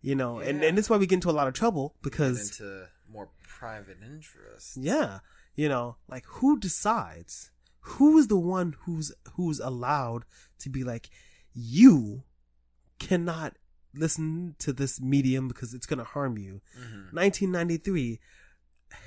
[0.00, 0.68] You know, and Yeah.
[0.68, 4.76] and that's why we get into a lot of trouble because into more private interests.
[4.76, 5.20] yeah,
[5.54, 7.50] you know, like who decides?
[7.96, 10.24] Who is the one who's who's allowed
[10.60, 11.08] to be like,
[11.54, 12.24] you
[12.98, 13.56] cannot
[13.94, 16.60] listen to this medium because it's gonna harm you.
[16.78, 17.12] Mhm.
[17.12, 18.20] 1993,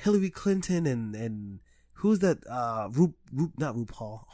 [0.01, 1.59] Hillary Clinton and and
[1.93, 2.45] who's that?
[2.47, 4.25] Uh, Ru, Ru, not RuPaul.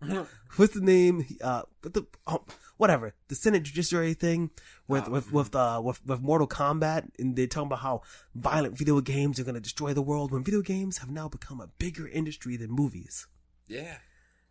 [0.56, 1.26] What's the name?
[1.42, 2.44] Uh, the oh,
[2.78, 4.50] whatever the Senate Judiciary thing
[4.88, 8.02] with Oh, with with uh with, with Mortal Kombat, and they're talking about how
[8.34, 11.66] violent video games are gonna destroy the world when video games have now become a
[11.78, 13.26] bigger industry than movies,
[13.68, 13.98] Yeah,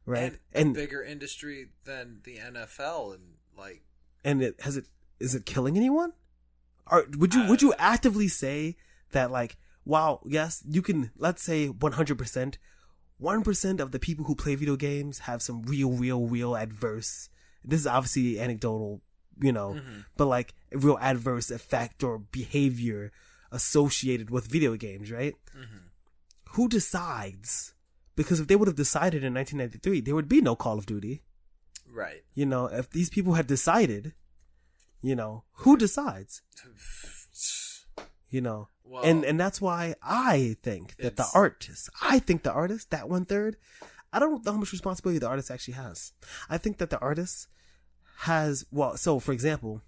[0.05, 0.33] right?
[0.53, 3.23] and, And a bigger industry than the NFL, and
[3.57, 3.81] like
[4.23, 4.85] and it has it
[5.19, 6.13] is it killing anyone?
[6.91, 8.75] Or would you would you actively say
[9.11, 12.57] that like while yes you can let's say one hundred percent
[13.17, 17.29] one percent of the people who play video games have some real real real adverse
[17.63, 19.01] this is obviously anecdotal
[19.41, 20.05] you know Mhm.
[20.17, 23.11] but like a real adverse effect or behavior
[23.51, 25.81] associated with video games right Mhm.
[26.51, 27.73] who decides
[28.15, 31.21] because if they would have decided in 1993 there would be no call of duty
[31.91, 32.23] right.
[32.35, 34.13] you know, if these people had decided,
[35.01, 36.41] you know, who decides?
[38.29, 42.51] You know, Well, and and that's why I think that the artist, I think the
[42.51, 43.57] artist, that one third,
[44.13, 46.13] I don't know how much responsibility the artist actually has.
[46.49, 47.47] I think that the artist
[48.19, 49.81] has, well, so for example,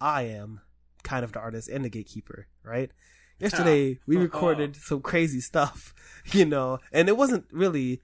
[0.00, 0.60] I am
[1.02, 2.90] kind of the artist and the gatekeeper, right?
[3.38, 5.94] Yesterday we recorded some crazy stuff,
[6.32, 8.00] you know, and it wasn't really,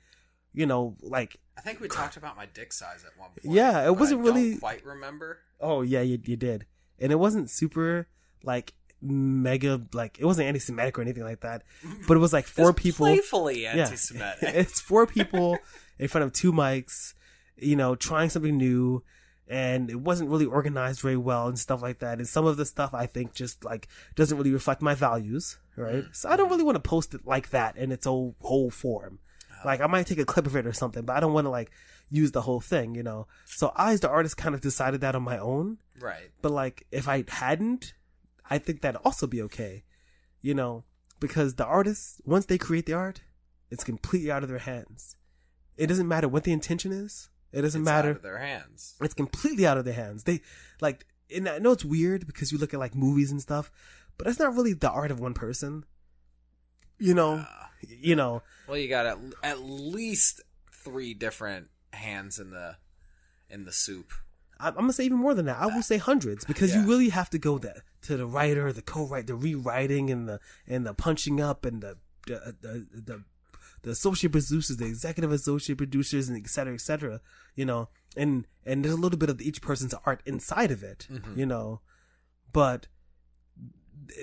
[0.53, 3.55] you know, like I think we talked about my dick size at one point.
[3.55, 5.41] Yeah, it wasn't I don't really- quite remember.
[5.61, 6.67] Oh yeah, you you did,
[7.01, 8.07] and it wasn't super
[8.45, 11.65] like mega like it wasn't anti-Semitic or anything like that,
[12.07, 13.07] but it was like four It's people.
[13.07, 14.39] playfully anti-Semitic.
[14.43, 15.59] it's four people
[15.99, 17.15] in front of two mics,
[17.57, 19.03] you know, trying something new,
[19.49, 22.19] and it wasn't really organized very well and stuff like that.
[22.19, 26.05] And some of the stuff I think just like doesn't really reflect my values, right?
[26.05, 26.15] Mm.
[26.15, 26.53] So I don't mm.
[26.53, 29.19] really want to post it like that in its whole whole form.
[29.65, 31.51] Like I might take a clip of it or something, but I don't want to
[31.51, 31.71] like
[32.11, 33.27] use the whole thing, you know.
[33.47, 35.79] So I, as the artist, kind of decided that on my own.
[36.01, 36.31] right.
[36.43, 37.95] But like, if I hadn't,
[38.49, 39.85] I think that'd also be okay,
[40.41, 40.85] you know,
[41.21, 43.23] because the artists, once they create the art,
[43.71, 45.17] it's completely out of their hands.
[45.77, 47.29] It doesn't matter what the intention is.
[47.53, 48.11] It doesn't It's matter.
[48.11, 48.95] out of their hands.
[49.01, 50.25] It's completely out of their hands.
[50.25, 50.41] They
[50.81, 53.71] like, and I know it's weird because you look at like movies and stuff,
[54.17, 55.85] but that's not really the art of one person.
[56.99, 57.47] You know, Uh,
[57.89, 60.41] you know, well, you got at, at least
[60.73, 62.77] three different hands in the
[63.51, 64.13] in the soup.
[64.61, 65.59] I- I'm gonna say even more than that.
[65.59, 68.83] I will say hundreds because you really have to go there to the writer, the
[68.83, 73.25] co-write, the rewriting, and the and the punching up and the the the, the
[73.83, 77.21] the associate producers, the executive associate producers, and et cetera, et cetera.
[77.55, 81.07] You know, and and there's a little bit of each person's art inside of it.
[81.09, 81.37] Mhm.
[81.37, 81.81] You know,
[82.53, 82.89] but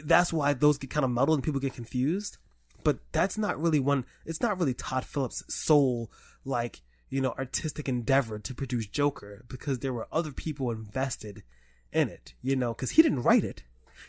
[0.03, 2.37] that's why those get kind of muddled and people get confused.
[2.85, 4.05] But that's not really one.
[4.25, 6.09] It's not really Todd Phillips' sole
[6.45, 11.43] like you know artistic endeavor to produce Joker because there were other people invested
[11.91, 12.33] in it.
[12.41, 13.63] You know, because he didn't write it,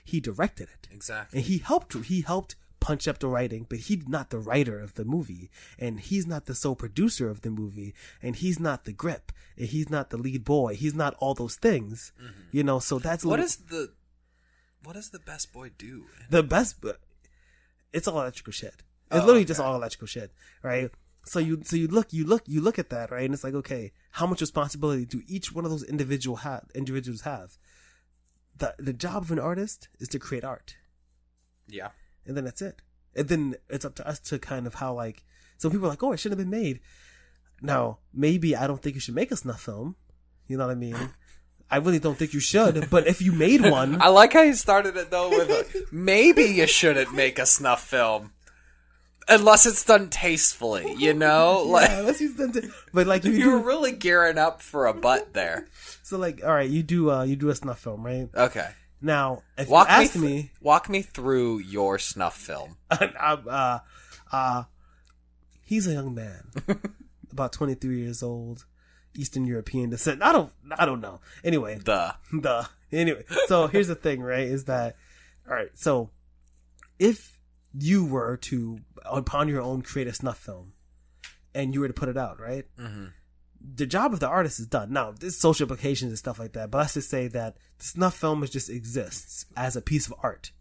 [0.04, 1.38] he directed it Exactly.
[1.38, 4.94] and he helped he helped punch up the writing but he's not the writer of
[4.94, 8.92] the movie and he's not the sole producer of the movie and he's not the
[8.92, 12.32] grip and he's not the lead boy he's not all those things mm-hmm.
[12.52, 13.92] you know so that's What little- is the
[14.84, 16.04] what does the best boy do?
[16.30, 16.80] the best
[17.92, 19.66] it's all electrical shit it's Oh, literally just okay.
[19.68, 20.32] all electrical shit
[20.62, 20.90] right
[21.24, 23.54] so you so you look you look you look at that right and it's like
[23.54, 27.56] okay how much responsibility do each one of those individual have individuals have
[28.56, 30.76] the the job of an artist is to create art
[31.68, 31.90] Yeah.
[32.26, 32.80] and then that's it.
[33.14, 35.24] And then it's up to us to kind of how like
[35.58, 36.80] some people are like, oh, it shouldn't have been made.
[37.62, 39.96] Now, maybe I don't think you should make a snuff film.
[40.46, 41.10] You know what I mean?
[41.70, 42.88] I really don't think you should.
[42.90, 46.44] But if you made one, I like how you started it though with a, maybe
[46.44, 48.32] you shouldn't make a snuff film
[49.28, 51.64] unless it's done tastefully, you know?
[51.76, 52.52] Like yeah, let's use them
[52.92, 55.66] but like you you were do, really gearing up for a butt there.
[56.02, 58.28] so like all right, you do uh you do a snuff film, right?
[58.34, 58.68] Okay.
[59.02, 62.76] Now, if Walk you me, ask th- me, walk me through your snuff film.
[62.90, 63.78] uh,
[64.32, 64.64] uh,
[65.64, 66.44] he's a young man,
[67.30, 68.64] about twenty three years old,
[69.18, 70.22] Eastern European descent.
[70.22, 71.20] I don't, I don't know.
[71.44, 73.24] Anyway, The the anyway.
[73.46, 74.96] So here's the thing right is that
[75.48, 76.10] all right so
[76.98, 77.38] if
[77.78, 80.72] you were to upon your own create a snuff film
[81.54, 82.64] and you were to put it out right?
[82.78, 83.12] Mhm.
[83.74, 84.92] the job of the artist is done.
[84.92, 88.16] Now there's social implications and stuff like that but let's just say that the snuff
[88.16, 90.52] film is just exists as a piece of art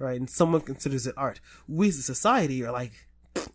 [0.00, 0.18] right?
[0.18, 1.40] And someone considers it art.
[1.68, 2.92] We as a society are like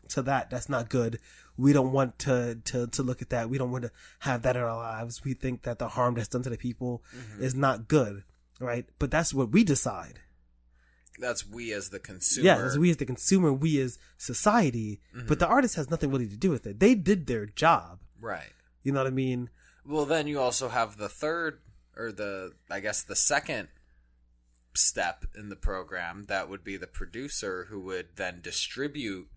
[0.10, 0.50] to that.
[0.50, 1.20] That's not good.
[1.58, 3.50] We don't want to, to to look at that.
[3.50, 5.24] We don't want to have that in our lives.
[5.24, 7.44] We think that the harm that's done to the people mm-hmm.
[7.44, 8.24] is not good
[8.60, 8.86] right?
[9.00, 10.20] But that's what we decide.
[11.18, 12.46] That's we as the consumer.
[12.46, 15.02] yeah as we as the consumer we as society.
[15.14, 15.34] But mm-hmm.
[15.36, 16.80] the artist has nothing really to do with it.
[16.80, 18.00] They did their job.
[18.22, 18.52] Right.
[18.84, 19.50] you know what i mean?
[19.86, 21.60] Well, then you also have the third,
[21.98, 23.70] or the, I guess, the second
[24.76, 26.26] step in the program.
[26.28, 29.30] That would be the producer who would then distribute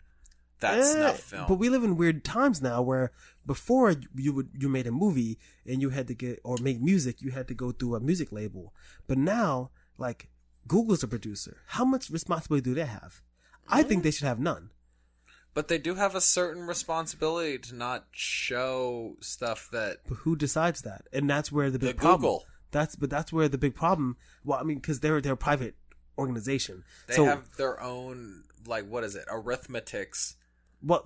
[0.63, 1.45] that Eh, snuff film.
[1.49, 3.13] But we live in weird times now where
[3.47, 7.21] before you would you made a movie and you had to get or make music,
[7.23, 8.73] you had to go through a music label.
[9.07, 10.31] But now, like
[10.67, 11.59] Google's a producer.
[11.67, 13.21] How much responsibility do they have?
[13.69, 14.71] I think they should have none.
[15.55, 20.83] But they do have a certain responsibility to not show stuff that But who decides
[20.83, 21.03] that?
[21.13, 22.21] And that's where the the big problem.
[22.23, 22.47] Google.
[22.71, 24.17] That's but that's where the big problem.
[24.45, 25.75] Well, I mean, because they're they're a private
[26.17, 26.85] organization.
[27.07, 29.25] They so have their own like what is it?
[29.31, 30.37] Arithmetics.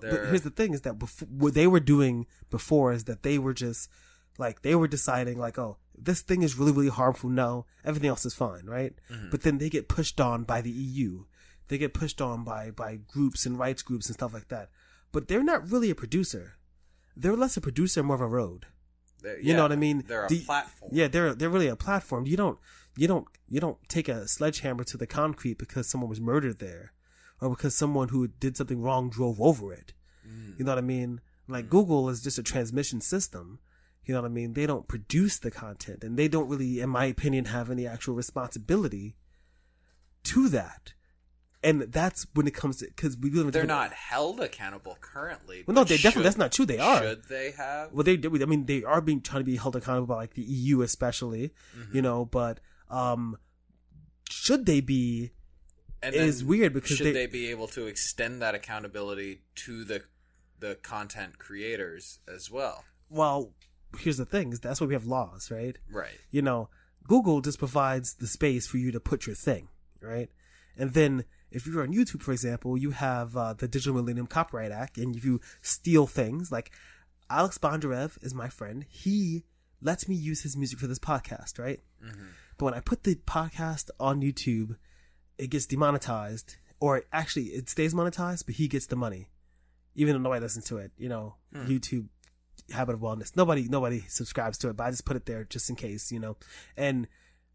[0.01, 3.37] The- here's the thing is that before, what they were doing before is that they
[3.37, 3.89] were just
[4.39, 8.25] like they were deciding like oh this thing is really really harmful no everything else
[8.25, 8.93] is fine right?
[9.11, 9.29] Mm-hmm.
[9.31, 11.25] but then they get pushed on by the eu
[11.69, 14.69] they get pushed on by by groups and rights groups and stuff like that.
[15.11, 16.53] But they're not really a producer.
[17.15, 18.67] They're less a producer more of a road.
[19.21, 20.03] They're- you yeah, know what I mean?
[20.07, 20.91] They're a The- platform.
[20.93, 22.25] yeah they're they're really a platform.
[22.25, 22.57] You don't
[22.95, 26.93] you don't you don't take a sledgehammer to the concrete because someone was murdered there
[27.41, 29.93] or because someone who did something wrong drove over it
[30.27, 30.59] Mm.
[30.59, 33.59] you know what i mean like google is just a transmission system
[34.05, 36.89] you know what i mean they don't produce the content and they don't really in
[36.89, 39.15] my opinion have any actual responsibility
[40.23, 40.93] to that
[41.63, 45.63] and that's when it comes to because we live They're not held accountable currently.
[45.65, 47.91] well no they definitely that's not true they are Should they have?
[47.93, 50.43] well, they, I mean, they are being trying to be held accountable by like the
[50.43, 51.95] EU, especially, Mm-hmm.
[51.95, 52.25] you know.
[52.25, 52.59] But
[52.89, 53.37] um,
[54.29, 55.31] should they be?
[56.03, 60.03] And is weird because should they- they, be able to extend that accountability to the
[60.59, 62.83] the content creators as well?
[63.09, 63.53] Well,
[63.99, 65.77] here's the thing: is that's why we have laws, right?
[65.91, 66.19] Right.
[66.31, 66.69] You know,
[67.07, 69.69] Google just provides the space for you to put your thing,
[70.01, 70.29] right?
[70.75, 74.71] And then if you're on YouTube, for example, you have uh, the Digital Millennium Copyright
[74.71, 76.71] Act, and if you steal things, like
[77.29, 79.45] Alex Bondarev is my friend, he
[79.81, 81.79] lets me use his music for this podcast, right?
[82.57, 84.75] But when I put the podcast on YouTube,
[85.37, 89.29] it gets demonetized, or actually it stays monetized, but he gets the money,
[89.95, 90.91] even though nobody listens to it.
[90.97, 91.65] You know, hmm.
[91.65, 92.07] YouTube
[92.71, 93.35] habit of wellness.
[93.35, 96.19] Nobody, nobody subscribes to it, but I just put it there just in case, you
[96.19, 96.37] know.
[96.75, 97.07] And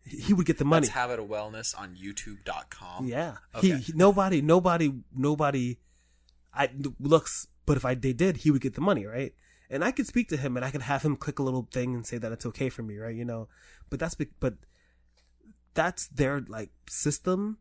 [0.05, 0.87] he would get the money.
[0.87, 3.07] Let's have it a wellness on YouTube.com.
[3.07, 3.37] Yeah.
[3.55, 3.69] Okay.
[3.69, 5.79] He, he nobody nobody nobody
[6.53, 9.35] I looks but if I they did he would get the money, right?
[9.71, 11.95] And I could speak to him and I could have him click a little thing
[11.95, 13.15] and say that it's okay for me, right?
[13.15, 13.49] You know.
[13.91, 14.55] But that's be- but
[15.75, 17.59] that's their like system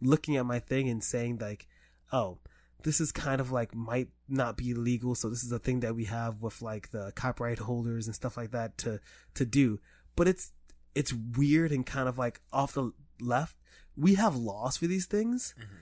[0.00, 1.66] looking at my thing and saying like,
[2.12, 2.38] "Oh,
[2.82, 5.14] this is kind of like might not be legal.
[5.14, 8.36] So this is a thing that we have with like the copyright holders and stuff
[8.36, 9.00] like that to
[9.34, 9.80] to do.
[10.16, 10.52] But it's
[10.94, 13.56] it's weird and kind of like off the left.
[13.96, 15.74] We have laws for these things, mm-hmm.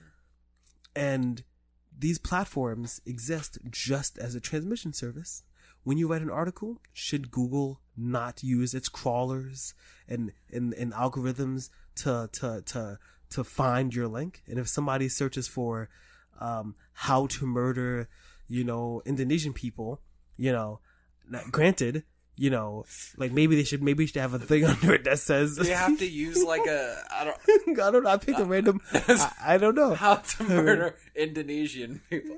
[0.95, 1.43] and
[1.97, 5.43] these platforms exist just as a transmission service.
[5.83, 9.73] When you write an article, should Google not use its crawlers
[10.07, 12.99] and, and, and algorithms to, to, to,
[13.31, 14.43] to find your link?
[14.47, 15.89] And if somebody searches for,
[16.39, 18.09] um, how to murder,
[18.47, 20.01] you know, Indonesian people,
[20.37, 20.79] you know,
[21.29, 22.03] now, granted,
[22.35, 22.85] you know,
[23.17, 25.97] like maybe they should, maybe should have a thing under it that says, you have
[25.99, 27.37] to use like a I don't
[27.79, 29.93] I don't know, I picked a random, I, I don't know.
[29.93, 32.37] how to murder Indonesian people?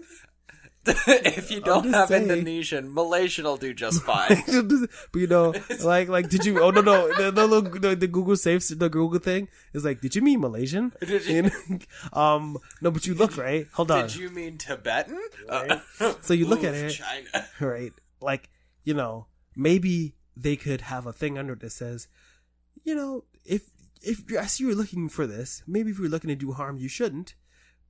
[1.07, 2.23] if you don't have saying.
[2.29, 4.43] Indonesian, Malaysian will do just fine.
[4.47, 5.53] but you know,
[5.83, 6.61] like, like, did you?
[6.61, 10.01] Oh no, no, the, the, little- the, the Google safe, the Google thing is like,
[10.01, 10.93] did you mean Malaysian?
[10.99, 13.67] Did you- And, um, no, but you look right.
[13.73, 15.19] Hold on, Did you mean Tibetan?
[15.47, 15.79] Uh,
[16.21, 16.89] So you look at it.
[16.91, 17.45] China.
[17.61, 17.93] right?
[18.21, 18.49] Like,
[18.83, 22.07] you know, maybe they could have a thing under it that says,
[22.83, 23.69] you know, if
[24.01, 26.89] if I see you're looking for this, maybe if you're looking to do harm, you
[26.89, 27.35] shouldn't.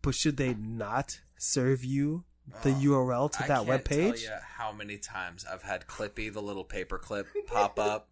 [0.04, 2.26] But should they not serve you
[2.62, 4.28] the URL to I that web page?
[4.58, 8.10] How many times I've had Clippy, the little paper clip, pop up.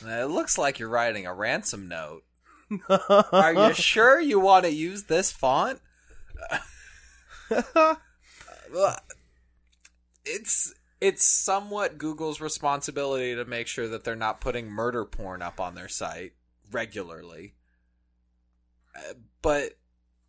[0.00, 2.24] And it looks like you're writing a ransom note.
[2.88, 5.80] Are you sure you want to use this font?
[10.24, 15.60] It's it's somewhat Google's responsibility to make sure that they're not putting murder porn up
[15.60, 16.32] on their site
[16.70, 17.54] regularly.
[18.96, 19.72] Uh, But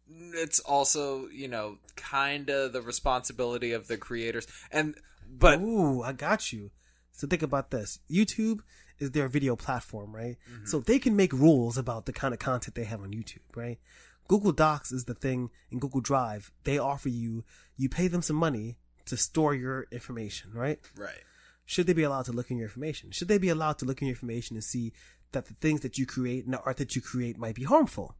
[0.07, 4.47] it's also, you know, kind of the responsibility of the creators.
[4.71, 4.95] And
[5.29, 6.71] but Ooh, I got you.
[7.11, 7.99] So think about this.
[8.09, 8.59] YouTube
[8.99, 10.37] is their video platform, right?
[10.51, 10.65] Mm-hmm.
[10.65, 13.79] So they can make rules about the kind of content they have on YouTube, right?
[14.27, 16.51] Google Docs is the thing in Google Drive.
[16.63, 17.43] They offer you,
[17.77, 20.79] you pay them some money to store your information, right?
[20.97, 21.23] right.
[21.65, 23.11] Should they be allowed to look in your information?
[23.11, 24.93] Should they be allowed to look in your information and see
[25.33, 28.15] that the things that you create and the art that you create might be harmful?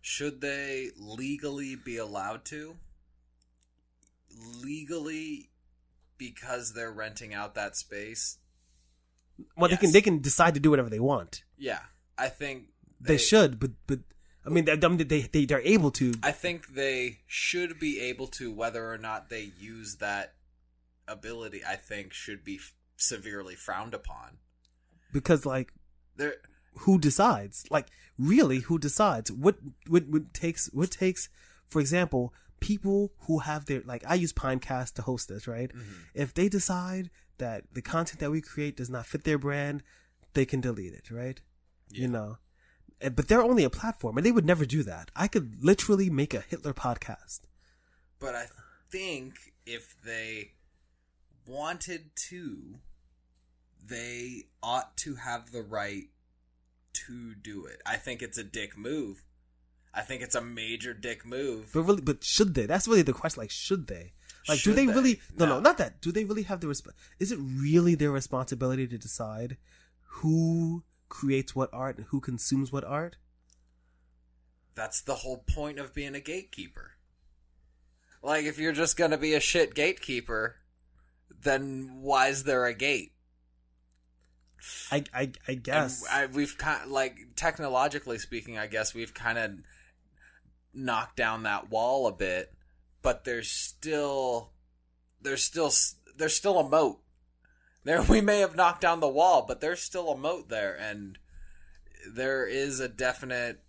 [0.00, 2.76] Should they legally be allowed to?
[4.62, 5.50] Legally
[6.16, 8.38] because they're renting out that space?
[9.56, 11.44] Well, they can they can decide to do whatever they want.
[11.56, 11.80] Yeah.
[12.18, 12.68] I think
[13.00, 14.00] They, should, but but
[14.44, 16.14] I mean, they they they they're able to.
[16.22, 20.34] I think they should be able to, whether or not they use that
[21.08, 21.62] ability.
[21.66, 24.38] I think should be f- severely frowned upon.
[25.12, 25.72] because like
[26.16, 26.34] There,
[26.78, 29.56] who decides like really who decides what
[29.88, 31.28] what what takes what takes
[31.68, 35.70] for example people who have their like i use pinecast to host this right?
[36.14, 39.82] If they decide that the content that we create does not fit their brand
[40.34, 41.40] they can delete it right?
[41.90, 42.38] You know?
[43.00, 45.10] Eh, but they're only a platform and they would never do that.
[45.16, 47.40] I could literally make a hitler podcast.
[48.18, 48.46] But I
[48.90, 50.52] think if they
[51.46, 52.76] wanted to,
[53.84, 56.08] they ought to have the right
[57.06, 57.80] to do it.
[57.86, 59.24] I think it's a dick move.
[59.92, 61.70] I think it's a major dick move.
[61.74, 64.12] but really but should they that's really the question like should they
[64.48, 64.92] like Should do they, they?
[64.92, 65.60] really no, no No.
[65.60, 69.56] not that do they really have the resp- is it really their responsibility to decide
[70.22, 73.16] who creates what art and who consumes what art
[74.76, 76.92] That's the whole point of being a gatekeeper.
[78.22, 80.56] Like, if you're just gonna be a shit gatekeeper,
[81.42, 83.12] then why is there a gate?
[84.90, 89.52] I i, I guess I, we've kind like technologically speaking, I guess we've kind of
[90.72, 92.52] knocked down that wall a bit,
[93.02, 94.50] but there's still
[95.20, 95.70] there's still
[96.16, 97.00] there's still a moat.
[97.84, 101.18] There we may have knocked down the wall, but there's still a moat there, and
[102.08, 103.62] there is a definite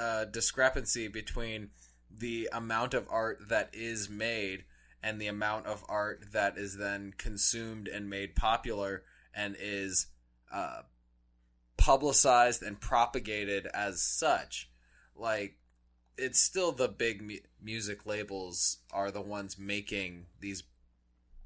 [0.00, 1.70] uh, discrepancy between
[2.10, 4.64] the amount of art that is made
[5.02, 9.02] and the amount of art that is then consumed and made popular
[9.34, 10.06] and is
[10.54, 10.82] uh,
[11.76, 14.70] publicized and propagated as such.
[15.16, 15.58] Like,
[16.16, 20.62] it's still the big mu- music labels are the ones making these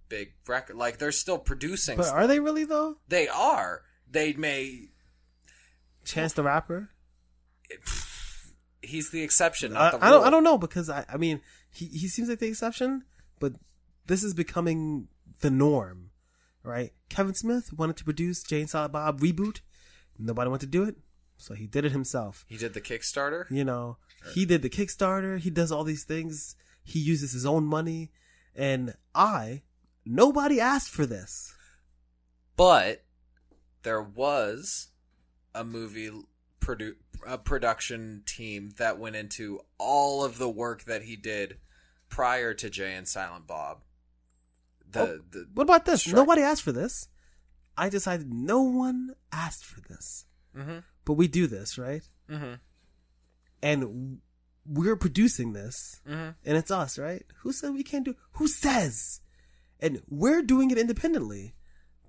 [0.09, 0.77] big record.
[0.77, 1.97] Like, they're still producing.
[1.97, 3.83] but are they really though they are.
[4.11, 4.91] They may.
[6.05, 6.91] chance the rapper
[8.81, 11.41] He's the exception, I, not the I don't i don't know because i i mean
[11.71, 13.05] he he seems like the exception
[13.39, 13.53] but
[14.07, 15.09] this is becoming
[15.41, 16.08] the norm
[16.63, 19.61] right kevin smith wanted to produce jay and silent bob reboot
[20.19, 20.97] nobody wanted to do it
[21.37, 23.49] so he did it himself He did the Kickstarter.
[23.49, 23.99] You know,
[24.35, 25.39] he did the Kickstarter.
[25.39, 26.57] He does all these things.
[26.83, 28.11] He uses his own money.
[28.57, 29.63] And I,
[30.05, 31.55] nobody asked for this.
[32.57, 33.05] But
[33.85, 34.89] there was
[35.55, 36.11] a movie
[36.61, 41.59] produ- a production team that went into all of the work that he did
[42.09, 43.83] prior to Jay and Silent Bob.
[44.91, 46.07] The, Oh, the What about this?
[46.07, 47.09] Nobody asked for this.
[47.77, 50.25] I decided no one asked for this.
[50.57, 50.83] Mhm.
[51.05, 52.03] But we do this, right?
[52.29, 52.61] Mhm.
[53.63, 54.21] And
[54.67, 56.01] we're producing this.
[56.07, 56.35] Mhm.
[56.45, 57.25] And it's us, right?
[57.39, 59.21] Who said we can't do Who says?
[59.81, 61.55] And we're doing it independently.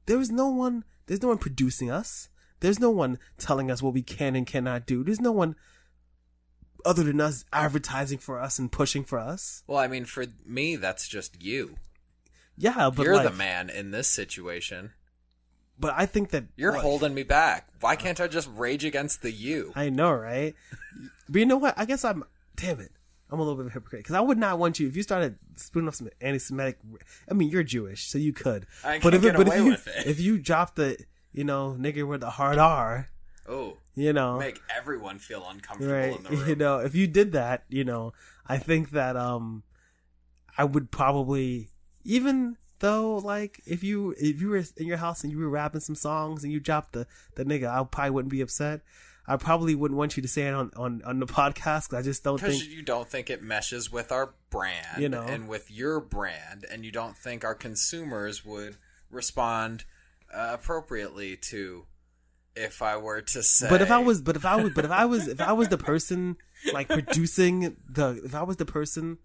[0.06, 2.30] There is no one there's no one producing us.
[2.60, 5.04] There's no one telling us what we can and cannot do.
[5.04, 5.56] There's no one
[6.86, 9.64] other than us advertising for us and pushing for us.
[9.68, 11.78] Well, I mean, for me, that's just you.
[12.60, 14.92] Yeah, but You're like, the man in this situation.
[15.80, 17.70] But I think that You're like, holding me back.
[17.80, 19.72] Why can't I just rage against the you?
[19.76, 20.54] I know, right?
[21.30, 21.74] But you know what?
[21.78, 22.24] I guess I'm.
[22.58, 22.92] Damn it.
[23.32, 25.04] I'm a little bit of a hypocrite because I would not want you if you
[25.04, 26.80] started spooning off some anti-Semitic.
[27.30, 28.66] I mean, you're Jewish, so you could.
[28.84, 30.08] I but if, get but away if you with it.
[30.08, 30.98] if you drop the
[31.32, 33.08] you know nigger with the hard R,
[33.48, 36.16] Oh, you know, make everyone feel uncomfortable right?
[36.18, 36.50] in the room.
[36.50, 38.14] You know, if you did that, you know,
[38.48, 39.64] I think that um,
[40.58, 41.70] I would probably
[42.04, 45.82] even though like if you if you were in your house and you were rapping
[45.82, 48.82] some songs and you dropped the the nigga, I probably wouldn't be upset.
[49.28, 52.02] I probably wouldn't want you to say it on on, on the podcast 'cause I
[52.02, 55.22] just don't Because think you don't think it meshes with our brand You know.
[55.22, 58.78] and with your brand, and you don't think our consumers would
[59.12, 59.84] respond
[60.34, 61.86] uh, appropriately to
[62.56, 63.70] if I were to say.
[63.70, 65.70] But if I was, but if I was, but if I was, if I was
[65.70, 66.38] the person
[66.74, 69.18] like producing the, if I was the person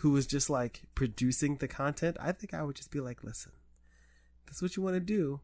[0.00, 3.52] who was just like producing the content, I think I would just be like, listen,
[4.46, 5.40] that's what you want to do,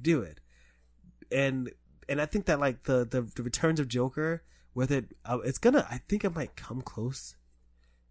[0.00, 0.40] do it.
[1.32, 1.70] And
[2.08, 4.42] and I think that like the the, the returns of Joker,
[4.74, 7.36] whether it, uh, it's gonna, I think it might come close.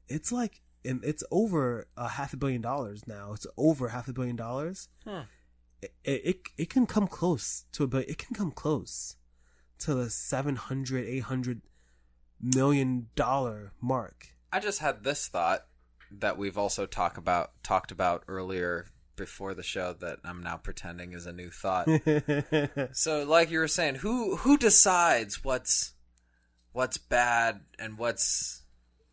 [0.08, 3.34] It's like, and it's over a half a billion dollars now.
[3.34, 5.22] It's over half a billion dollars Hmm.
[5.82, 8.10] it, it it can come close to a billion.
[8.10, 9.16] It can come close
[9.80, 11.62] to the 700 800
[12.41, 14.32] million dollar mark.
[14.54, 15.66] I just had this thought
[16.12, 18.86] that we've also talked about talked about earlier
[19.16, 21.88] before the show that I'm now pretending is a new thought.
[22.93, 25.93] so like you were saying, who who decides what's
[26.72, 28.62] what's bad and what's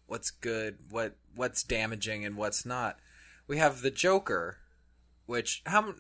[0.07, 2.99] what's good, what what's damaging and what's not?
[3.47, 4.59] We have the Joker,
[5.25, 5.95] which how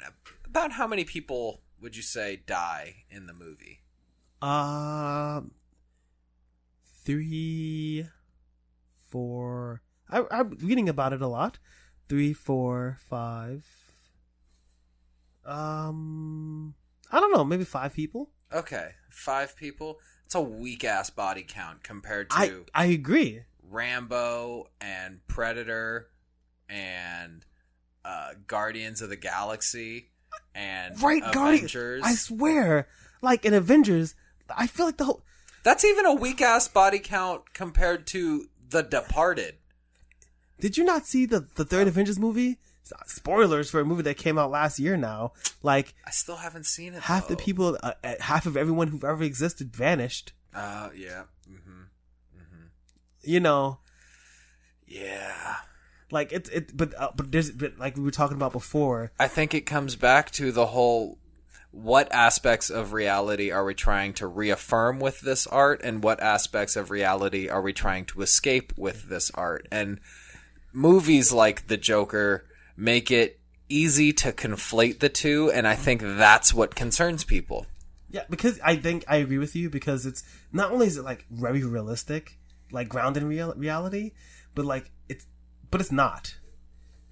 [0.44, 3.80] about how many people would you say die in the movie?
[4.42, 5.50] um,
[7.04, 8.06] three,
[9.10, 9.82] four.
[10.08, 11.58] I, I'm reading about it a lot.
[12.08, 13.66] Three, four, five.
[15.44, 16.74] Um,
[17.10, 17.44] I don't know.
[17.44, 18.30] Maybe five people.
[18.52, 19.98] Okay, five people.
[20.26, 23.42] It's a weak ass body count compared to I I agree.
[23.68, 26.08] Rambo and Predator
[26.68, 27.44] and
[28.04, 30.10] uh, Guardians of the Galaxy
[30.54, 31.72] and Right, Avengers.
[31.72, 32.04] Guardian.
[32.04, 32.88] I swear,
[33.22, 34.14] like in Avengers,
[34.48, 35.22] I feel like the whole.
[35.62, 39.56] That's even a weak ass body count compared to The Departed.
[40.60, 42.58] Did you not see the the third Avengers movie?
[43.06, 44.96] Spoilers for a movie that came out last year.
[44.96, 47.02] Now, like I still haven't seen it.
[47.02, 50.32] half the people, uh, uh, half of everyone who've ever existed vanished.
[50.54, 51.24] Uh, yeah.
[51.46, 51.82] hmm
[53.22, 53.78] You know,
[54.86, 55.56] Yeah.
[56.10, 59.12] like it's it, but uh, but there's but like we were talking about before.
[59.18, 61.18] I think it comes back to the whole
[61.72, 66.76] what aspects of reality are we trying to reaffirm with this art and what aspects
[66.76, 70.00] of reality are we trying to escape with this art and
[70.72, 72.44] movies like the joker
[72.76, 77.66] make it easy to conflate the two and i think that's what concerns people
[78.10, 81.26] Yeah, because I think I agree with you because it's not only is it like
[81.30, 82.38] very realistic,
[82.72, 84.12] like grounded in real- reality,
[84.54, 85.26] but like it's
[85.70, 86.34] but it's not.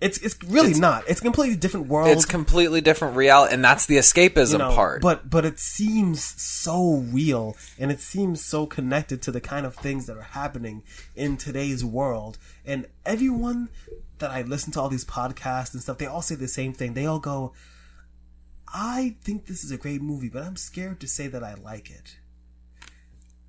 [0.01, 1.05] It's it's really not.
[1.09, 2.09] It's a completely different world.
[2.09, 6.23] it's completely different reality and that's the escapism you know, part But but it seems
[6.23, 10.85] so real and it seems so connected to the kind of things that are happening
[11.17, 12.39] in today's world.
[12.65, 13.71] And everyone
[14.19, 16.95] that I listen to all these podcasts and stuff, they all say the same thing.
[16.95, 17.53] They all go,
[18.73, 21.91] I think this is a great movie, but I'm scared to say that I like
[21.91, 22.19] it.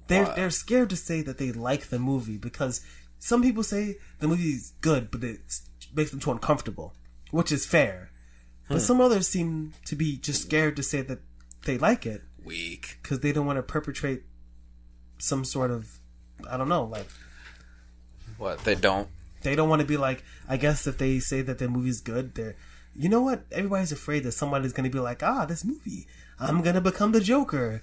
[0.07, 2.81] They're they're scared to say that they like the movie because
[3.19, 5.23] some people say the movie is good, but
[5.93, 6.93] makes them too uncomfortable,
[7.31, 8.11] which is fair.
[8.67, 11.19] But some others seem to be just scared to say that
[11.65, 14.23] they like it weak because they don't want to perpetrate
[15.17, 15.99] some sort of,
[16.47, 17.07] I don't know, like
[18.37, 19.07] what they don't
[19.41, 20.23] they don't want to be like.
[20.47, 22.55] I guess if they say that the movie's good, they're,
[22.95, 23.45] you know what?
[23.51, 26.05] Everybody's afraid that somebody's going to be like, ah, this movie,
[26.39, 27.81] I'm gonna become the Joker.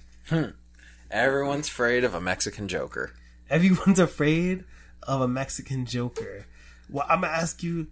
[1.11, 3.11] everyone's afraid of a mexican joker
[3.49, 4.65] Everyone's afraid
[5.03, 6.45] of a Mexican Joker.
[6.89, 7.87] Well, I'm gonna ask you.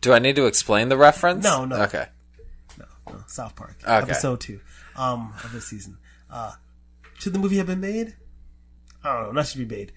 [0.00, 1.76] Do i need to explain the reference No, no.
[1.82, 2.06] okay
[2.78, 3.92] No, no, South Park, Okay.
[4.10, 4.60] episode two,
[4.96, 5.98] um, of this season.
[6.30, 6.52] Uh,
[7.18, 8.14] should the movie have been made?
[9.04, 9.32] I don't know.
[9.32, 9.92] Not should be made.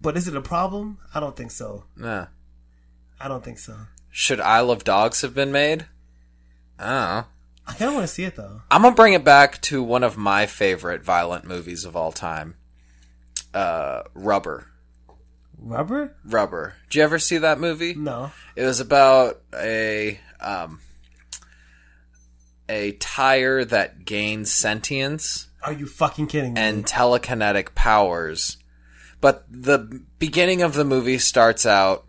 [0.00, 0.98] But is it a problem?
[1.14, 1.84] I don't think so.
[1.96, 2.26] Nah.
[3.20, 3.76] I don't think so.
[4.10, 5.86] Should Isle of Dogs have been made?
[6.78, 7.24] I don't know.
[7.66, 8.62] I kind of want to see it though.
[8.70, 12.54] I'm gonna bring it back to one of my favorite violent movies of all time.
[13.52, 14.68] Uh, Rubber.
[15.60, 16.14] Rubber?
[16.24, 16.74] Rubber.
[16.88, 17.94] Did you ever see that movie?
[17.94, 18.32] No.
[18.56, 20.80] It was about a um,
[22.68, 26.60] a tire that gains sentience Are you fucking kidding me?
[26.60, 28.56] and telekinetic powers.
[29.20, 32.04] But the beginning of the movie starts out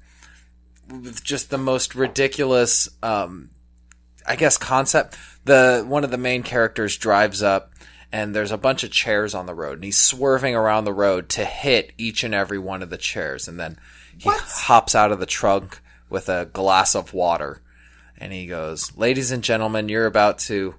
[0.87, 3.49] with just the most ridiculous, um,
[4.27, 5.17] I guess, concept.
[5.45, 7.71] The one of the main characters drives up,
[8.11, 11.29] and there's a bunch of chairs on the road, and he's swerving around the road
[11.29, 13.77] to hit each and every one of the chairs, and then
[14.17, 14.41] he What?
[14.41, 15.79] hops out of the trunk
[16.09, 17.61] with a glass of water,
[18.17, 20.75] and he goes, "Ladies and gentlemen, you're about to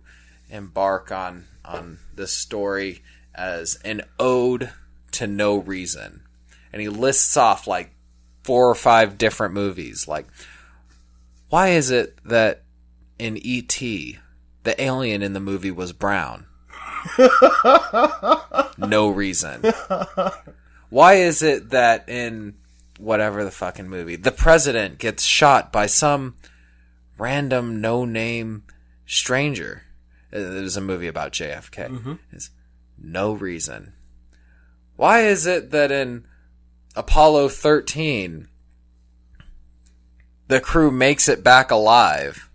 [0.49, 3.03] embark on on this story
[3.35, 4.71] as an ode
[5.13, 6.23] to no reason."
[6.73, 7.95] And he lists off like
[8.43, 10.09] four or five different movies.
[10.09, 10.27] Like,
[11.49, 12.63] why is it that
[13.19, 14.19] in E.T.,
[14.65, 16.47] the alien in the movie was brown?
[18.79, 19.63] no reason.
[20.89, 22.55] Why is it that in
[22.99, 26.37] whatever the fucking movie, the president gets shot by some
[27.19, 28.65] random no name
[29.07, 29.85] stranger?
[30.33, 31.89] Uh, it was a movie about JFK.
[31.89, 32.15] Mm-hmm.
[32.33, 32.51] It's
[32.99, 33.95] no reason.
[34.97, 36.27] Why is it that in
[36.95, 38.49] Apollo 13,
[40.49, 42.51] the crew makes it back alive?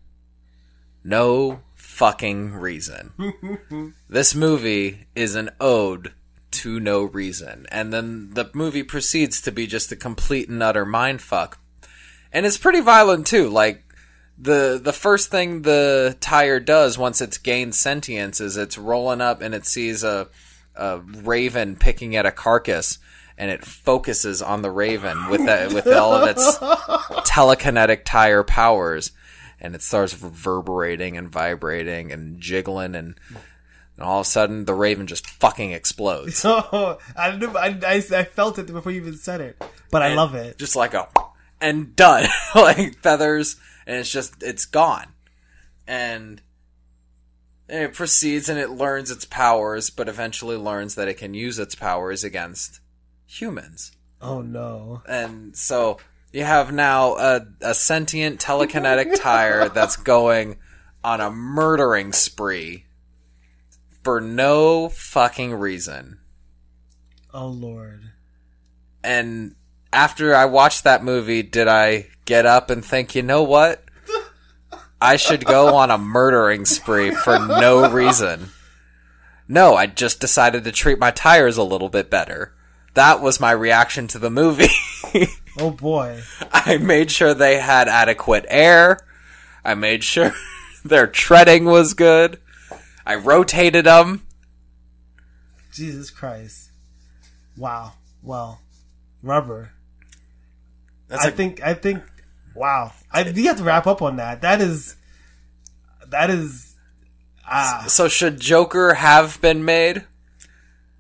[1.04, 1.62] No
[1.96, 3.94] fucking reason.
[4.10, 6.14] this movie is an ode
[6.52, 7.66] to no reason.
[7.72, 11.54] And then the movie proceeds to be just a complete and utter mindfuck.
[12.34, 13.48] And it's pretty violent too.
[13.50, 13.84] Like,
[14.38, 19.42] the the first thing the tire does once it's gained sentience is it's rolling up
[19.42, 20.28] and it sees a
[20.76, 23.00] a raven picking at a carcass
[23.38, 26.58] and it focuses on the raven with that with all of its
[27.30, 29.14] telekinetic tire powers
[29.66, 33.16] and it starts reverberating and vibrating and jiggling and,
[33.98, 37.96] and all of a sudden the raven just fucking explodes Oh, I, knew, I, I,
[37.96, 39.62] I felt it before you even said it,
[39.92, 40.58] but I love it.
[40.58, 41.08] just like a
[41.60, 43.56] and done like feathers
[43.88, 45.08] and it's just it's gone
[45.88, 46.42] and
[47.68, 51.74] it proceeds and it learns its powers but eventually learns that it can use its
[51.76, 52.80] powers against
[53.26, 53.92] humans
[54.22, 55.02] Oh no.
[55.08, 55.98] and so
[56.36, 60.58] you have now a, a sentient telekinetic tire that's going
[61.04, 62.86] on a murdering spree
[64.04, 66.20] for no fucking reason
[67.34, 68.12] Oh lord.
[69.04, 69.56] and
[69.94, 73.82] after I watched that movie, did I get up and think, you know what?
[75.00, 78.50] I should go on a murdering spree for no reason.
[79.48, 82.54] No, I just decided to treat my tires a little bit better.
[82.94, 84.68] That was my reaction to the movie.
[85.58, 86.22] Oh boy.
[86.52, 89.00] I made sure they had adequate air.
[89.64, 90.34] I made sure
[90.86, 92.40] their treading was good.
[93.06, 94.26] I rotated them.
[95.72, 96.72] Jesus Christ.
[97.58, 97.94] Wow.
[98.22, 98.62] Well,
[99.22, 99.72] rubber.
[101.08, 101.62] That's I a- think.
[101.62, 102.04] I think.
[102.56, 102.92] Wow.
[103.12, 104.42] I you have to wrap up on that.
[104.42, 104.96] That is.
[106.08, 106.76] That is.
[107.48, 107.86] Ah.
[107.88, 110.04] so should Joker have been made?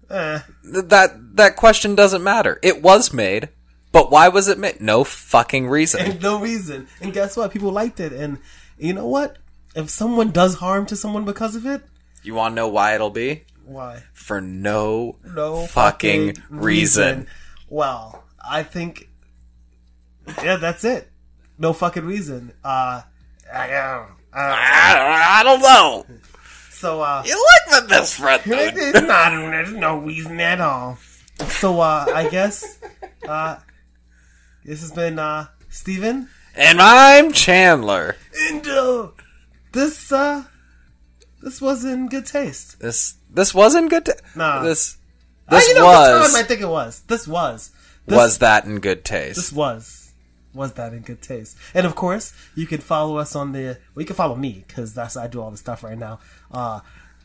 [0.10, 0.40] Eh.
[0.64, 2.60] That that question doesn't matter.
[2.62, 3.50] It was made,
[3.96, 4.82] but why was it made?
[4.82, 6.20] No fucking reason.
[6.20, 6.88] No reason.
[7.00, 7.52] And guess what?
[7.52, 8.12] People liked it.
[8.12, 8.40] And
[8.78, 9.38] you know what?
[9.74, 11.82] If someone does harm to someone because of it,
[12.22, 13.46] You want to know why it'll be?
[13.66, 14.04] why?
[14.12, 17.28] For no No fucking reason.
[17.70, 19.08] Well, I think.
[20.44, 21.10] Yeah, that's it.
[21.58, 22.52] No fucking reason.
[22.66, 23.02] Uh.
[23.54, 26.06] I, uh, I, I don't know.
[26.70, 27.24] so uh.
[27.26, 27.42] You
[27.72, 28.42] like my best friend.
[28.46, 29.30] It's not.
[29.32, 30.98] There's no reason at all.
[31.48, 32.78] So uh, I guess
[33.28, 33.58] uh,
[34.66, 36.30] this has been uh, Steven.
[36.56, 38.16] And I'm Chandler.
[38.50, 39.10] And uh,
[39.72, 40.46] this uh,
[41.42, 42.80] this was in good taste.
[42.80, 44.06] This this wasn't good.
[44.06, 44.64] To, Nah.
[44.64, 44.98] This
[45.48, 47.02] Ah, this you know, was time I think it was.
[47.02, 47.72] This was.
[48.08, 49.36] This, was that in good taste?
[49.36, 50.14] This was.
[50.54, 51.58] Was that in good taste?
[51.74, 53.78] And of course, you can follow us on the.
[53.94, 56.20] Well, you can follow me because that's I do all the stuff right now.
[56.52, 56.80] Uh,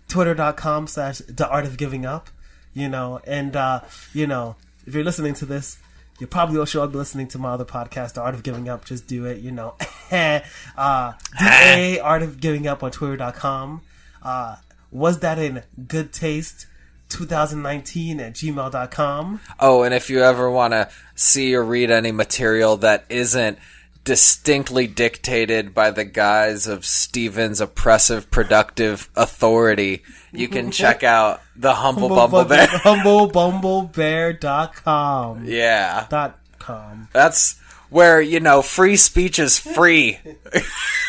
[0.08, 2.28] Twitter.com slash the art of giving up.
[2.74, 3.80] You know, and uh,
[4.12, 4.56] you know,
[4.86, 5.78] if you're listening to this,
[6.20, 8.84] you probably also be listening to my other podcast, The Art of Giving Up.
[8.84, 9.74] Just do it, you know.
[10.12, 13.80] uh, DA Art of Giving Up on Twitter.com.
[14.22, 14.56] Uh,
[14.90, 16.66] was that in good taste?
[17.08, 19.40] 2019 at gmail.com.
[19.58, 23.58] Oh, and if you ever want to see or read any material that isn't
[24.04, 30.02] distinctly dictated by the guise of Steven's oppressive productive authority,
[30.32, 32.66] you can check out the Humble Bumble Bear.
[32.84, 35.44] HumbleBumbleBear.com.
[35.44, 36.06] Yeah.
[36.08, 37.08] Dot com.
[37.12, 37.58] That's
[37.90, 40.18] where, you know, free speech is free.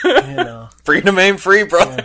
[0.03, 0.69] You know.
[0.83, 1.95] Freedom ain't free, bro.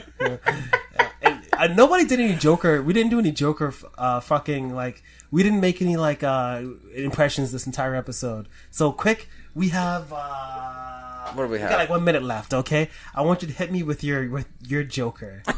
[1.22, 2.82] And uh, nobody did any Joker.
[2.82, 3.72] We didn't do any Joker.
[3.96, 6.62] Uh, fucking like we didn't make any like uh
[6.94, 8.48] impressions this entire episode.
[8.70, 10.12] So quick, we have.
[10.12, 11.70] uh What do we have?
[11.70, 12.52] got like one minute left.
[12.54, 15.42] Okay, I want you to hit me with your with your Joker.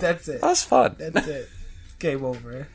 [0.00, 0.40] That's it.
[0.40, 0.96] That's fun.
[0.98, 1.48] That's it.
[1.98, 2.68] Game over.